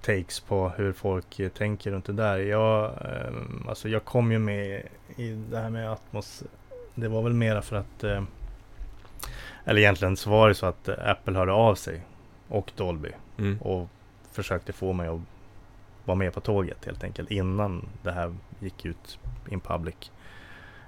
[0.00, 2.38] takes på hur folk tänker runt det där.
[2.38, 3.32] Jag, eh,
[3.68, 4.82] alltså jag kom ju med
[5.16, 6.42] i det här med Atmos.
[6.94, 8.22] Det var väl mera för att eh,
[9.64, 12.00] eller egentligen så var det så att eh, Apple hörde av sig
[12.48, 13.58] och Dolby Mm.
[13.60, 13.88] och
[14.32, 15.20] försökte få mig att
[16.04, 19.18] vara med på tåget helt enkelt innan det här gick ut
[19.50, 19.94] in public.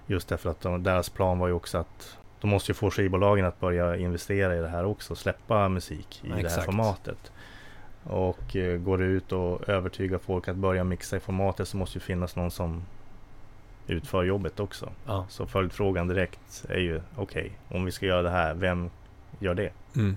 [0.07, 3.45] Just därför att de, deras plan var ju också att de måste ju få skivbolagen
[3.47, 6.65] att börja investera i det här också, släppa musik i Ja, det här exakt.
[6.65, 7.33] formatet.
[8.05, 11.97] Och eh, går det ut och övertygar folk att börja mixa i formatet så måste
[11.99, 12.83] ju finnas någon som
[13.87, 14.93] utför jobbet också.
[15.07, 15.27] Ja.
[15.29, 18.91] Så följdfrågan direkt är ju okej, om vi ska göra det här, vem
[19.39, 19.73] gör det?
[19.97, 20.17] Mm.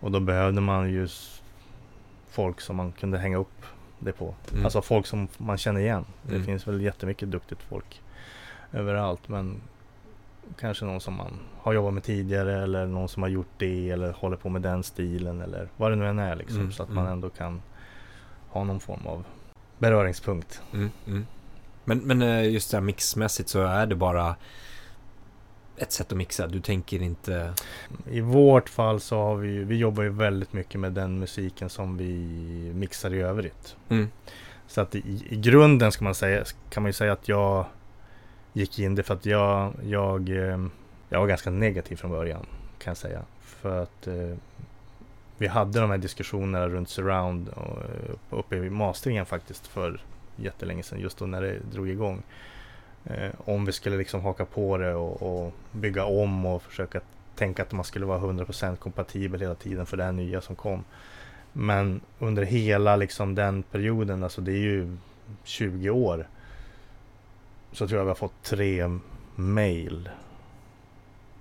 [0.00, 1.08] Och då behövde man ju
[2.30, 3.62] folk som man kunde hänga upp
[3.98, 4.34] det på.
[4.52, 4.64] Mm.
[4.64, 6.04] Alltså folk som man känner igen.
[6.22, 6.46] Det Mm.
[6.46, 8.02] finns väl jättemycket duktigt folk
[8.72, 9.28] överallt.
[9.28, 9.60] Men
[10.60, 14.12] kanske någon som man har jobbat med tidigare eller någon som har gjort det eller
[14.12, 16.60] håller på med den stilen eller vad det nu än är liksom.
[16.60, 17.04] Mm, Så att mm.
[17.04, 17.62] man ändå kan
[18.48, 19.24] ha någon form av
[19.78, 20.62] beröringspunkt.
[21.84, 24.36] Men, men eh, just det här mixmässigt så är det bara
[25.76, 26.46] ett sätt att mixa.
[26.46, 27.54] Du tänker inte...
[28.10, 31.96] I vårt fall så har vi vi jobbar ju väldigt mycket med den musiken som
[31.96, 32.12] vi
[32.74, 33.76] mixar i övrigt.
[33.88, 34.08] Mm.
[34.66, 37.66] Så att i, i grunden ska man säga, kan man ju säga att jag
[38.52, 40.66] gick in det för att jag, jag, eh,
[41.08, 42.46] jag var ganska negativ från början
[42.78, 43.22] kan jag säga.
[43.40, 44.36] För att eh,
[45.38, 50.00] vi hade de här diskussionerna runt surround och, eh, uppe i masteringen faktiskt för
[50.42, 52.22] jättelänge sedan, just då när det drog igång.
[53.04, 57.00] Eh, om vi skulle liksom haka på det och, och bygga om och försöka
[57.34, 60.84] tänka att man skulle vara 100% kompatibel hela tiden för det här nya som kom.
[61.52, 64.96] Men under hela liksom den perioden, alltså det är ju
[65.44, 66.28] 20 år.
[67.72, 68.98] Så tror jag vi har fått tre
[69.34, 70.08] mail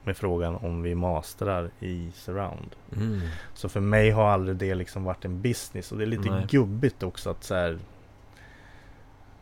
[0.03, 2.75] med frågan om vi mastrar i surround.
[2.95, 3.21] Mm.
[3.53, 6.47] Så för mig har aldrig det liksom varit en business och det är lite Nej.
[6.49, 7.79] gubbigt också att så här,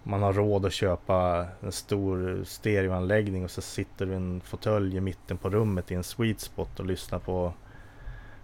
[0.04, 4.98] man har råd att köpa en stor stereoanläggning och så sitter du i en fåtölj
[4.98, 7.54] i mitten på rummet i en sweet spot och lyssnar på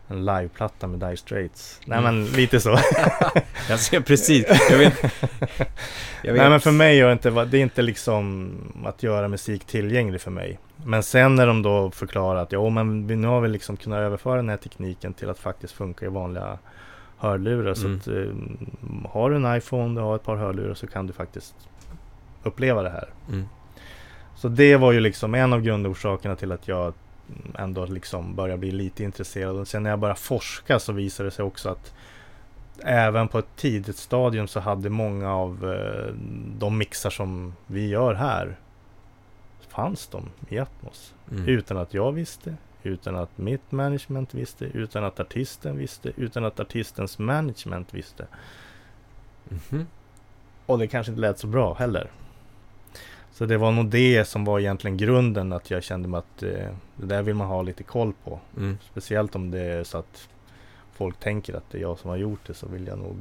[0.07, 1.81] en liveplatta med Dire Straits.
[1.85, 2.15] Nej Mm.
[2.15, 2.69] men lite så.
[3.69, 4.45] Jag ser precis.
[4.69, 5.01] Jag vet.
[6.23, 6.41] Jag vet.
[6.41, 8.51] Nej men för mig är det inte, det är inte liksom
[8.85, 10.59] att göra musik tillgänglig för mig.
[10.85, 14.35] Men sen när de då förklarar att ja men nu har vi liksom kunnat överföra
[14.35, 16.57] den här tekniken till att faktiskt funka i vanliga
[17.17, 17.73] hörlurar.
[17.73, 17.97] Så Mm.
[17.99, 21.55] att eh, har du en iPhone, du har ett par hörlurar så kan du faktiskt
[22.43, 23.09] uppleva det här.
[23.29, 23.45] Mm.
[24.35, 26.93] Så det var ju liksom en av grundorsakerna till att jag
[27.57, 29.55] ändå liksom började bli lite intresserad.
[29.55, 31.93] Och sen när jag började forska så visade det sig också att
[32.83, 36.13] även på ett tidigt stadium så hade många av eh,
[36.59, 38.57] de mixar som vi gör här
[39.69, 41.13] fanns de i Atmos.
[41.31, 41.47] Mm.
[41.47, 42.55] Utan att jag visste,
[42.85, 48.27] utan att mitt management visste, utan att artisten visste, utan att artistens management visste.
[49.49, 49.87] Mhm.
[50.65, 52.11] Och det kanske inte lät så bra heller.
[53.31, 56.69] Så det var nog det som var egentligen grunden att jag kände mig att eh,
[56.95, 58.39] det där vill man ha lite koll på.
[58.57, 58.77] Mm.
[58.91, 60.29] Speciellt om det är så att
[60.93, 63.17] folk tänker att det är jag som har gjort det så vill jag nog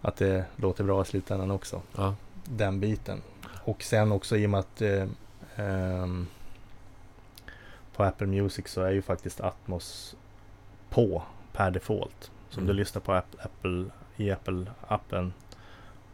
[0.00, 1.82] att det låter bra i slutändan också.
[1.96, 2.14] Ja.
[2.44, 3.22] Den biten.
[3.64, 5.06] Och sen också i och med att eh,
[5.56, 6.26] ehm,
[7.96, 10.16] på Apple Music så är ju faktiskt Atmos
[10.90, 11.22] på
[11.52, 12.30] per default.
[12.50, 12.66] Så om Mm.
[12.66, 13.84] du lyssnar på App- Apple
[14.16, 15.32] i Apple-appen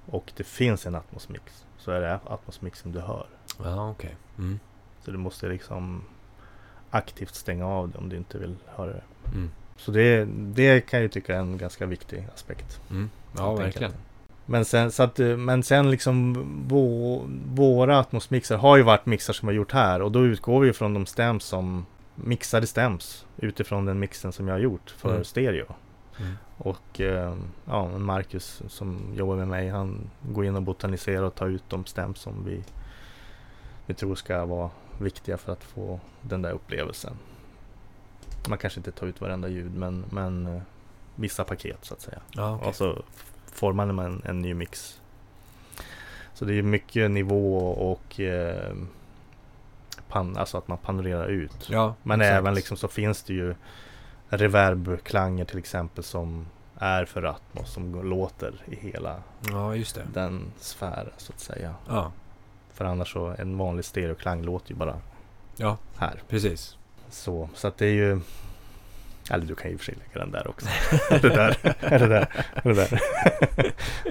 [0.07, 3.27] och det finns en Atmos-mix så är det Atmos-mixen du hör.
[3.65, 4.17] Ja, okej.
[4.39, 4.59] Mm.
[5.05, 6.05] Så du måste liksom
[6.91, 9.03] aktivt stänga av det om du inte vill höra det.
[9.33, 9.51] Mm.
[9.77, 12.81] Så det, det kan jag tycka är en ganska viktig aspekt.
[12.91, 13.11] Mm.
[13.37, 13.93] Ja, verkligen.
[14.51, 17.23] Men sen, så att, eh, men sen liksom vå,
[17.55, 20.67] våra Atmos-mixar har ju varit mixar som vi har gjort här och då utgår vi
[20.67, 25.11] ju från de stems som mixade stems utifrån den mixen som jag har gjort för
[25.11, 25.25] Mm.
[25.25, 25.67] stereo.
[26.21, 26.33] Mm.
[26.57, 27.35] Och eh,
[27.65, 31.85] ja, Marcus som jobbar med mig han går in och botaniserar och tar ut de
[31.87, 32.63] stems som vi,
[33.87, 37.13] vi tror ska vara viktiga för att få den där upplevelsen.
[38.49, 40.63] Man kanske inte tar ut varenda ljud men, men eh,
[41.15, 42.19] vissa paket så att säga.
[42.31, 42.69] Ja, okej.
[42.69, 43.03] Och så
[43.53, 45.01] formar man en, ny mix.
[46.35, 48.75] Så det är mycket nivå och eh,
[50.09, 51.69] pan, alltså att man panorerar ut.
[51.71, 52.35] Ja, Men exakt.
[52.37, 53.55] även liksom så finns det ju
[54.29, 56.47] reverb-klanger till exempel som
[56.79, 59.75] är för Atmos som låter i hela Ja,
[60.13, 61.75] den sfären så att säga.
[61.89, 62.13] Ja,
[62.73, 64.97] För annars så en vanlig stereoklang låter ju bara
[65.57, 65.77] Ja.
[65.97, 66.23] här.
[66.29, 66.77] precis.
[67.11, 68.21] Så, så att det är ju
[69.31, 70.67] eller du kan ju för sig lägga den där också.
[71.11, 71.57] det där,
[71.99, 72.29] det där,
[72.63, 73.01] det där.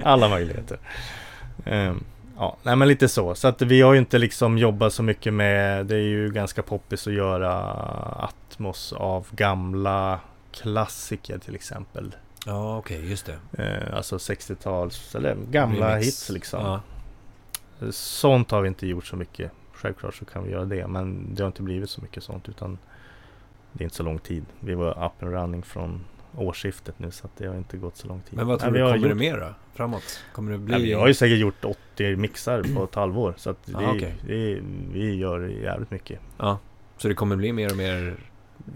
[0.02, 0.78] Alla möjligheter.
[1.64, 2.04] Ehm,
[2.36, 3.34] ja, nej men lite så.
[3.34, 6.62] Så att vi har ju inte liksom jobbat så mycket med, det är ju ganska
[6.62, 7.52] poppis att göra
[8.28, 10.20] Atmos av gamla
[10.52, 12.14] klassiker till exempel.
[12.46, 13.64] Ja, okej, just det.
[13.64, 16.06] Eh, alltså 60-tals, eller gamla Remix.
[16.06, 16.60] hits liksom.
[16.60, 16.80] Ja.
[17.90, 19.52] Sånt har vi inte gjort så mycket.
[19.72, 22.78] Självklart så kan vi göra det, men det har inte blivit så mycket sånt utan
[23.72, 24.44] det är inte så lång tid.
[24.60, 26.00] Vi var up and running från
[26.36, 28.36] årsskiftet nu så att det har inte gått så lång tid.
[28.36, 29.54] Men vad Nej, tror vi du, kommer det gjort, mer då?
[29.74, 30.20] Framåt?
[30.32, 30.74] Kommer det bli...
[30.74, 33.90] Nej, vi har ju säkert gjort 80 mixar på ett halvår så att det, Ah,
[33.94, 34.14] okej.
[34.26, 34.58] det,
[34.92, 36.20] vi gör jävligt mycket.
[36.38, 36.58] Ja,
[36.96, 38.16] så det kommer bli mer och mer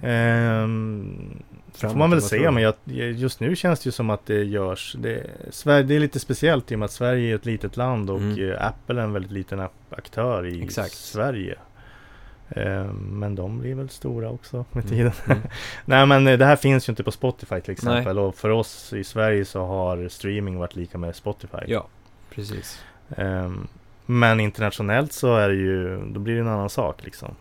[0.03, 2.75] Ehm, det får framåt, man väl se, men jag,
[3.15, 4.97] just nu känns det ju som att det görs.
[4.99, 8.11] Det, Sverige, det är lite speciellt i och med att Sverige är ett litet land
[8.11, 8.57] och Mm.
[8.61, 10.93] Apple är en väldigt liten aktör i Exakt.
[10.95, 11.55] Sverige.
[12.55, 14.97] Ehm, men de blir väl stora också med Mm.
[14.97, 15.13] tiden.
[15.27, 15.39] Mm.
[15.85, 18.93] Nej men eh, det här finns ju inte på Spotify till exempel och för oss
[18.93, 21.59] i Sverige så har streaming varit lika med Spotify.
[21.67, 21.87] Ja,
[22.31, 22.83] precis.
[23.17, 23.67] Ehm,
[24.07, 27.35] men internationellt så är det ju, då blir det en annan sak liksom.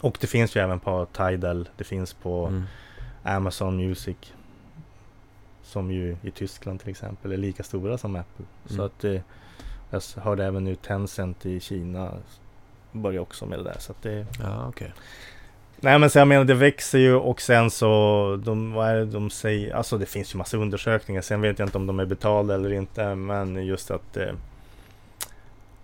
[0.00, 2.62] Och det finns ju även på Tidal, det finns på Mm.
[3.22, 4.16] Amazon Music.
[5.62, 8.44] Som ju i Tyskland till exempel är lika stora som Apple.
[8.66, 8.86] Så Mm.
[8.86, 9.20] att eh,
[9.90, 12.12] jag hörde även nu Tencent i Kina
[12.94, 13.76] börjar också med det där.
[13.78, 14.92] Så att det, Ja, okej.
[15.80, 19.04] nej men så jag menar det växer ju och sen så de, vad är det
[19.04, 19.74] de säger?
[19.74, 21.22] Alltså det finns ju massa undersökningar.
[21.22, 23.14] Sen vet jag inte om de är betalda eller inte.
[23.14, 24.32] Men just att eh,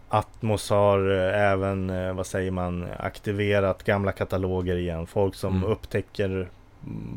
[0.08, 5.06] Atmos har eh, även, eh, vad säger man, aktiverat gamla kataloger igen.
[5.06, 5.70] Folk som Mm.
[5.70, 6.48] upptäcker,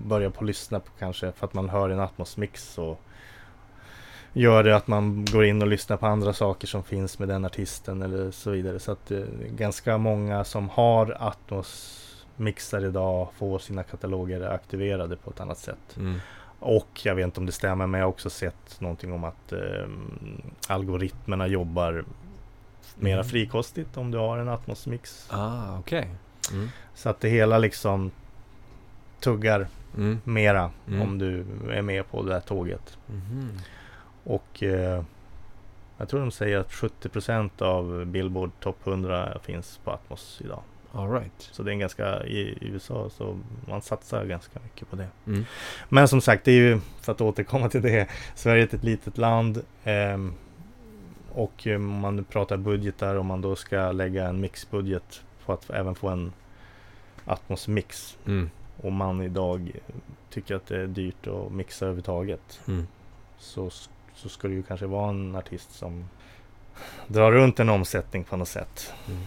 [0.06, 3.00] börjar på lyssna på kanske för att man hör en Atmos-mix och
[4.34, 7.46] gör det att man går in och lyssnar på andra saker som finns med den
[7.46, 8.80] artisten eller så vidare.
[8.80, 9.20] Så att eh,
[9.50, 15.98] ganska många som har Atmos-mixar idag får sina kataloger aktiverade på ett annat sätt.
[15.98, 16.20] Mm.
[16.60, 19.52] Och jag vet inte om det stämmer men jag har också sett någonting om att
[19.52, 19.60] eh,
[20.68, 22.06] algoritmerna jobbar
[22.96, 23.26] mera Mm.
[23.30, 25.28] frikostigt om du har en Atmos mix.
[25.32, 26.08] Ah, okej.
[26.52, 26.70] Mm.
[26.96, 28.12] Så att det hela liksom
[29.20, 29.68] tuggar
[29.98, 30.20] Mm.
[30.24, 31.02] mera Mm.
[31.02, 32.98] om du är med på det här tåget.
[33.08, 33.50] Mhm.
[34.24, 35.04] Och eh,
[35.98, 40.62] jag tror de säger att 70% av Billboard Top 100 finns på Atmos idag.
[40.92, 41.50] All right.
[41.52, 45.08] Så det är en ganska, i, i USA så man satsar ganska mycket på det.
[45.28, 45.46] Mm.
[45.90, 48.08] Men som sagt, det är ju för att återkomma till det.
[48.36, 49.62] Sverige är ett litet land.
[49.84, 50.34] ehm,
[51.34, 55.70] och eh, om man pratar budgetar, om man då ska lägga en mixbudget på att
[55.70, 56.34] även få en
[57.26, 58.18] Atmos mix.
[58.26, 58.50] Mm.
[58.82, 59.72] Och man idag
[60.30, 62.62] tycker att det är dyrt att mixa överhuvudtaget.
[62.68, 62.88] Mm.
[63.38, 63.70] Så,
[64.16, 66.10] så ska det ju kanske vara en artist som
[67.08, 68.94] drar runt en omsättning på något sätt.
[69.08, 69.22] Mm.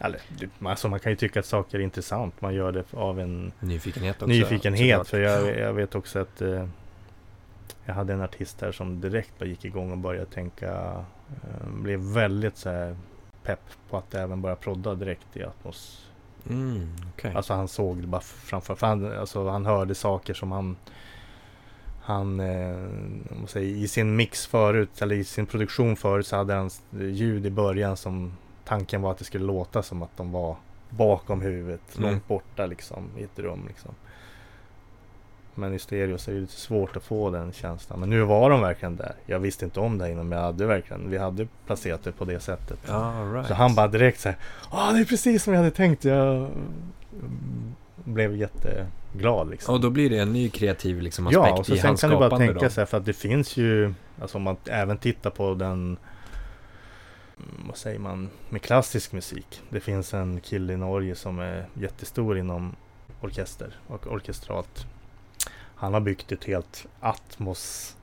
[0.00, 0.20] Eller,
[0.62, 2.40] alltså man kan ju tycka att saker är intressant.
[2.40, 4.26] Man gör det av en Nyfikenhet också.
[4.26, 5.08] nyfikenhet.
[5.08, 6.66] För jag, jag vet också att eh,
[7.84, 10.70] jag hade en artist här som direkt bara gick igång och började tänka.
[11.42, 12.96] Eh, blev väldigt så här
[13.42, 13.60] pepp
[13.90, 16.08] på att även börja prodda direkt i Atmos.
[16.48, 17.32] Mm, okej.
[17.34, 20.76] Alltså han såg det bara framför för han, alltså han hörde saker som han
[22.06, 22.70] han, eh,
[23.30, 26.66] om man säger, i sin mix förut, eller i sin produktion förut så hade han
[26.66, 28.32] s- ljud i början som
[28.64, 30.56] tanken var att det skulle låta som att de var
[30.90, 32.10] bakom huvudet, Mm.
[32.10, 33.90] långt borta liksom i ett rum liksom.
[35.54, 38.00] Men i stereo så är det lite svårt att få den känslan.
[38.00, 39.14] Men nu var de verkligen där.
[39.26, 42.24] Jag visste inte om det innan men jag hade verkligen, vi hade placerat det på
[42.24, 42.78] det sättet.
[42.88, 43.46] Right.
[43.48, 44.38] Så han bara direkt så här,
[44.72, 46.04] Ja det är precis som jag hade tänkt.
[46.04, 46.48] Jag
[47.94, 49.74] blev jätteglad liksom.
[49.74, 52.00] Och då blir det en ny kreativ liksom, aspekt Ja, och så i sen hans
[52.00, 52.74] kan du bara skapande tänka då.
[52.80, 55.98] här, för att det finns ju, alltså om man även tittar på den, mm,
[57.66, 59.62] vad säger man, med klassisk musik.
[59.70, 62.76] Det finns en kille i Norge som är jättestor inom
[63.20, 64.86] orkester och orkestralt.
[65.76, 67.96] Han har byggt ett helt Atmos-träd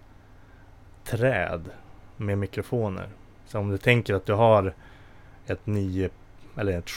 [2.18, 3.10] med mikrofoner.
[3.48, 4.74] Så om du tänker att du har
[5.48, 6.10] ett 9
[6.58, 6.90] eller ett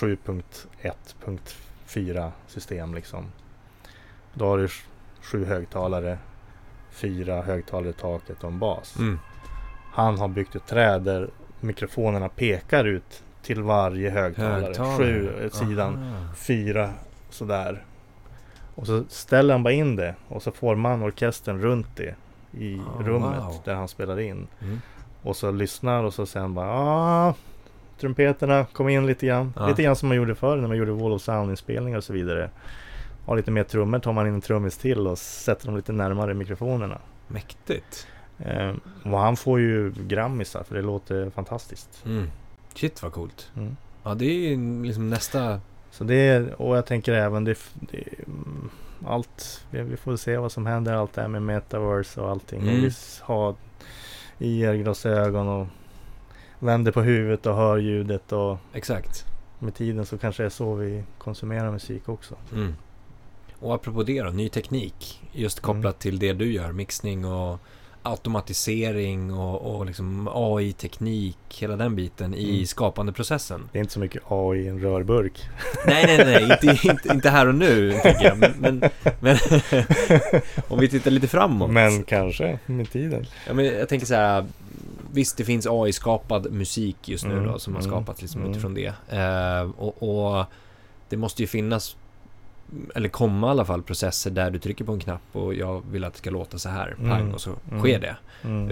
[1.95, 3.25] 7.1.4 system liksom.
[4.35, 4.85] Då har du sj-
[5.21, 6.19] sju högtalare,
[6.91, 8.97] fyra högtalare i taket och en bas.
[8.99, 9.19] Mm.
[9.93, 11.31] Han har byggt ett träd där
[11.61, 14.61] mikrofonerna pekar ut till varje högtalare.
[14.63, 14.97] Högtalare.
[14.97, 16.35] Sju eh, sidan, Aha.
[16.35, 16.91] fyra
[17.31, 17.85] sådär.
[18.75, 22.15] Och så ställer han bara in det och så får man orkestern runt det
[22.53, 23.61] i Oh, rummet wow.
[23.65, 24.47] där han spelar in.
[24.63, 24.81] Mm.
[25.23, 27.35] Och så lyssnar och så sen bara ah,
[28.01, 29.53] Trumpeterna kom in lite grann.
[29.57, 29.69] Ja.
[29.69, 32.51] Lite grann som man gjorde förr när man gjorde Wall of Sound-inspelningar och så vidare.
[33.27, 36.35] Har lite mer trummor tar man in en trummis till och sätter dem lite närmare
[36.35, 36.99] mikrofonerna.
[37.29, 38.07] Mäktigt.
[38.39, 38.73] Eh,
[39.05, 42.03] och han får ju grammisar för det låter fantastiskt.
[42.07, 42.31] Mm.
[42.75, 43.51] Shit vad coolt.
[43.57, 43.77] Mm.
[44.03, 45.61] Ja, det är ju liksom nästa...
[45.91, 48.05] Så det är, och jag tänker även det, det
[49.07, 52.63] allt, vi, får se vad som händer, allt det här med metaverse och allting.
[52.63, 52.75] Mm.
[52.75, 52.91] Vi
[53.21, 53.55] har
[54.39, 55.67] IR-glasögon och
[56.59, 59.25] vänder på huvudet och hör ljudet och Exakt.
[59.59, 62.35] med tiden så kanske det är så vi konsumerar musik också.
[62.53, 62.75] Mm.
[63.59, 65.23] Och apropå det då, ny teknik.
[65.33, 65.99] Just kopplat Mm.
[66.01, 66.73] till det du gör.
[66.73, 67.59] Mixning och
[68.03, 71.39] automatisering och, och liksom AI-teknik.
[71.61, 72.67] Hela den biten i Mm.
[72.67, 73.69] skapandeprocessen.
[73.73, 75.43] Det är inte så mycket AI i en rörburk.
[75.87, 78.39] Nej, nej, nej, inte, inte, inte här och nu, tänker jag.
[78.39, 78.91] Men, men,
[79.21, 79.37] men
[80.69, 81.71] om vi tittar lite framåt.
[81.71, 83.27] Men kanske med tiden.
[83.47, 84.45] Ja, men jag tänker så här.
[85.15, 88.51] Visst, det finns AI-skapad musik just nu Mm, då, som har mm, skapats liksom mm.
[88.51, 88.93] utifrån det.
[89.09, 90.03] Eh, och,
[90.39, 90.45] och
[91.09, 91.97] det måste ju finnas,
[92.95, 96.05] eller komma i alla fall, processer där du trycker på en knapp och jag vill
[96.05, 97.81] att det ska låta så här, pang, Mm, och så mm.
[97.81, 98.17] sker det.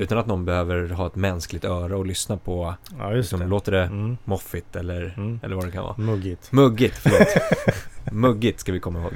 [0.02, 3.46] Utan att någon behöver ha ett mänskligt öra och lyssna på, Ja, liksom, det.
[3.46, 4.16] låter det Mm.
[4.24, 5.96] moffigt eller, eller vad det kan vara.
[5.98, 6.52] Muggigt.
[6.52, 7.28] Muggigt, förlåt.
[8.12, 9.12] Muggigt ska vi komma ihåg.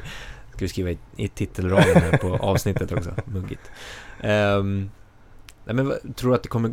[0.50, 3.10] Ska vi skriva i, i titelraden på avsnittet också.
[3.24, 3.70] Muggigt.
[4.20, 4.90] Ehm,
[5.64, 6.72] nej men tror du att det kommer...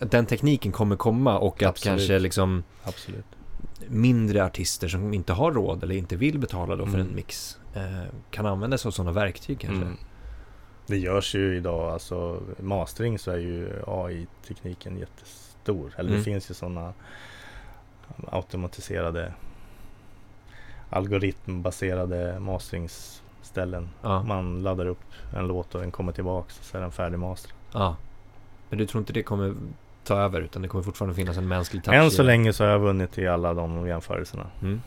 [0.00, 1.98] Den tekniken kommer komma och att Absolut.
[1.98, 3.24] kanske liksom Absolut.
[3.88, 7.06] mindre artister som inte har råd eller inte vill betala då för Mm.
[7.08, 7.82] en mix eh,
[8.30, 9.84] kan använda sig av sådana verktyg kanske?
[9.84, 9.96] Mm.
[10.86, 15.94] Det görs ju idag, alltså mastering så är ju AI-tekniken jättestor.
[15.96, 16.18] Eller Mm.
[16.18, 16.92] det finns ju sådana
[18.30, 19.32] automatiserade
[20.90, 23.88] algoritmbaserade masteringsställen.
[24.02, 25.00] Ja, Man laddar upp
[25.36, 27.56] en låt och den kommer tillbaks så är den färdigmasterad.
[27.72, 27.96] ja.
[28.68, 29.54] Men du tror inte det kommer
[30.10, 32.70] ta över utan det kommer fortfarande finnas en mänsklig touch Än så länge så har
[32.70, 34.46] jag vunnit i alla de jämförelserna.
[34.62, 34.80] Mm.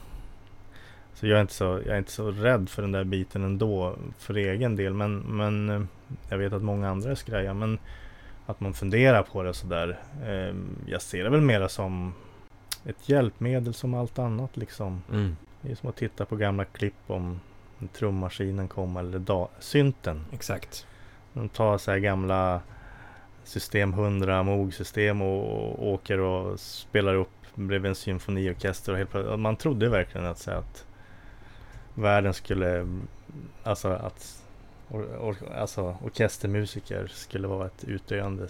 [1.13, 3.95] Så jag är inte så, jag är inte så rädd för den där biten ändå
[4.17, 4.93] för egen del.
[4.93, 5.81] Men, men eh,
[6.29, 7.53] jag vet att många andra är skraja.
[7.53, 7.79] Men
[8.45, 9.99] att man funderar på det sådär.
[10.25, 10.55] Eh,
[10.85, 12.13] jag ser det väl mera som
[12.85, 15.01] ett hjälpmedel som allt annat liksom.
[15.11, 15.37] Mm.
[15.61, 17.39] Det är som att titta på gamla klipp om
[17.93, 20.25] trummaskinen kom eller da- synten.
[20.31, 20.87] Exakt.
[21.33, 22.61] De tar så här gamla
[23.43, 29.55] System 100 Moog-system och, och åker och spelar upp bredvid en symfoniorkester och helt man
[29.55, 30.85] trodde verkligen att, så att
[31.93, 32.87] världen skulle,
[33.63, 34.43] alltså att
[34.89, 38.47] or, or, alltså, orkestermusiker skulle vara ett utdöende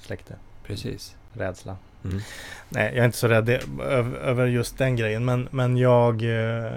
[0.00, 0.34] släkte.
[0.64, 1.16] Precis.
[1.32, 1.76] Rädsla.
[2.04, 2.20] Mm.
[2.68, 3.48] Nej, jag är inte så rädd
[3.80, 6.70] över, över just den grejen, men, men jag eh,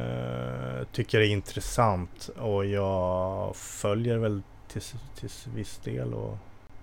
[0.91, 4.81] tycker det är intressant och jag följer väl till,
[5.15, 6.37] till viss del och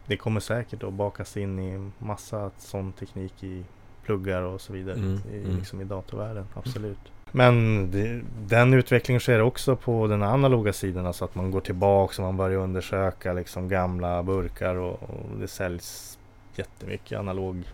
[0.08, 3.64] det kommer säkert att bakas in i massa sån teknik i
[4.04, 5.56] pluggar och så vidare Mm, i, mm.
[5.56, 6.98] liksom i datorvärlden, absolut.
[7.32, 12.22] Men det, den utvecklingen sker också på den analoga sidan, alltså att man går tillbaka
[12.22, 16.18] och man börjar undersöka liksom gamla burkar och, och det säljs
[16.54, 17.64] jättemycket analog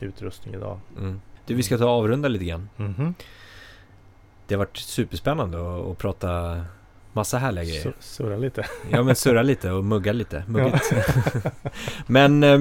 [0.00, 0.78] utrustning idag.
[0.98, 1.20] Mm.
[1.46, 2.68] Du, vi ska ta och avrunda lite grann.
[2.76, 3.14] Mhm.
[4.46, 6.60] Det har varit superspännande att, att prata
[7.16, 7.82] massa härliga grejer.
[7.82, 8.66] Sur- Surra lite.
[8.90, 10.44] Ja, men surra lite och mugga lite.
[10.46, 10.92] Muggigt.
[12.06, 12.60] men eh,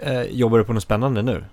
[0.00, 1.44] eh, jobbar du på något spännande nu?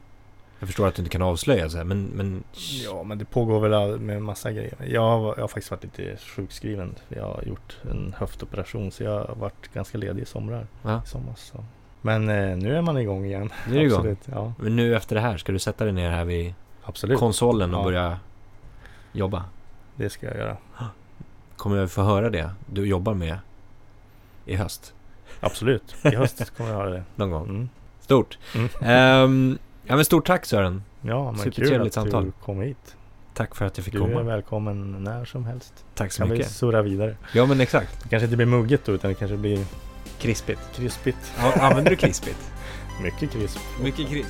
[0.60, 2.44] Jag förstår att du inte kan avslöja så här, men, men
[2.86, 4.74] Ja, men det pågår väl med massa grejer.
[4.88, 6.96] Jag har, jag har faktiskt varit lite sjukskriven.
[7.10, 10.68] Jag har gjort en höftoperation så jag har varit ganska ledig i somrar.
[10.82, 11.02] Ja.
[11.06, 11.64] I somras, så.
[12.02, 13.50] Men eh, nu är man igång igen.
[13.70, 14.16] Nu är du igång.
[14.26, 17.20] Ja, Men nu efter det här, ska du sätta dig ner här vid absolut.
[17.20, 17.84] konsolen och Ja.
[17.84, 18.20] börja
[19.12, 19.46] jobba?
[19.96, 20.58] Det ska jag göra.
[21.60, 23.38] Kommer jag få höra det du jobbar med
[24.46, 24.94] i höst?
[25.40, 25.96] Absolut.
[26.04, 27.04] I höst kommer jag göra det.
[27.16, 27.50] Någon gång?
[27.50, 27.70] Mm.
[28.02, 28.38] Stort!
[28.56, 28.70] Mm.
[28.82, 30.84] Ehm, ja men stort tack Sören!
[31.02, 32.26] Ja, men kul att samtal.
[32.26, 32.96] du kom hit.
[33.34, 34.24] Tack för att jag fick Du är komma.
[34.24, 35.86] välkommen när som helst.
[35.96, 36.52] Tack så Kan vi mycket.
[36.52, 37.16] surra vidare.
[37.34, 38.04] Ja men exakt.
[38.04, 39.66] Det kanske inte blir mugget då, utan det kanske blir
[40.20, 40.60] Krispigt.
[40.76, 41.34] krispigt.
[41.40, 42.52] Ja, använder du krispigt?
[43.04, 43.60] Mycket krisp.
[43.84, 44.30] Mycket krisp.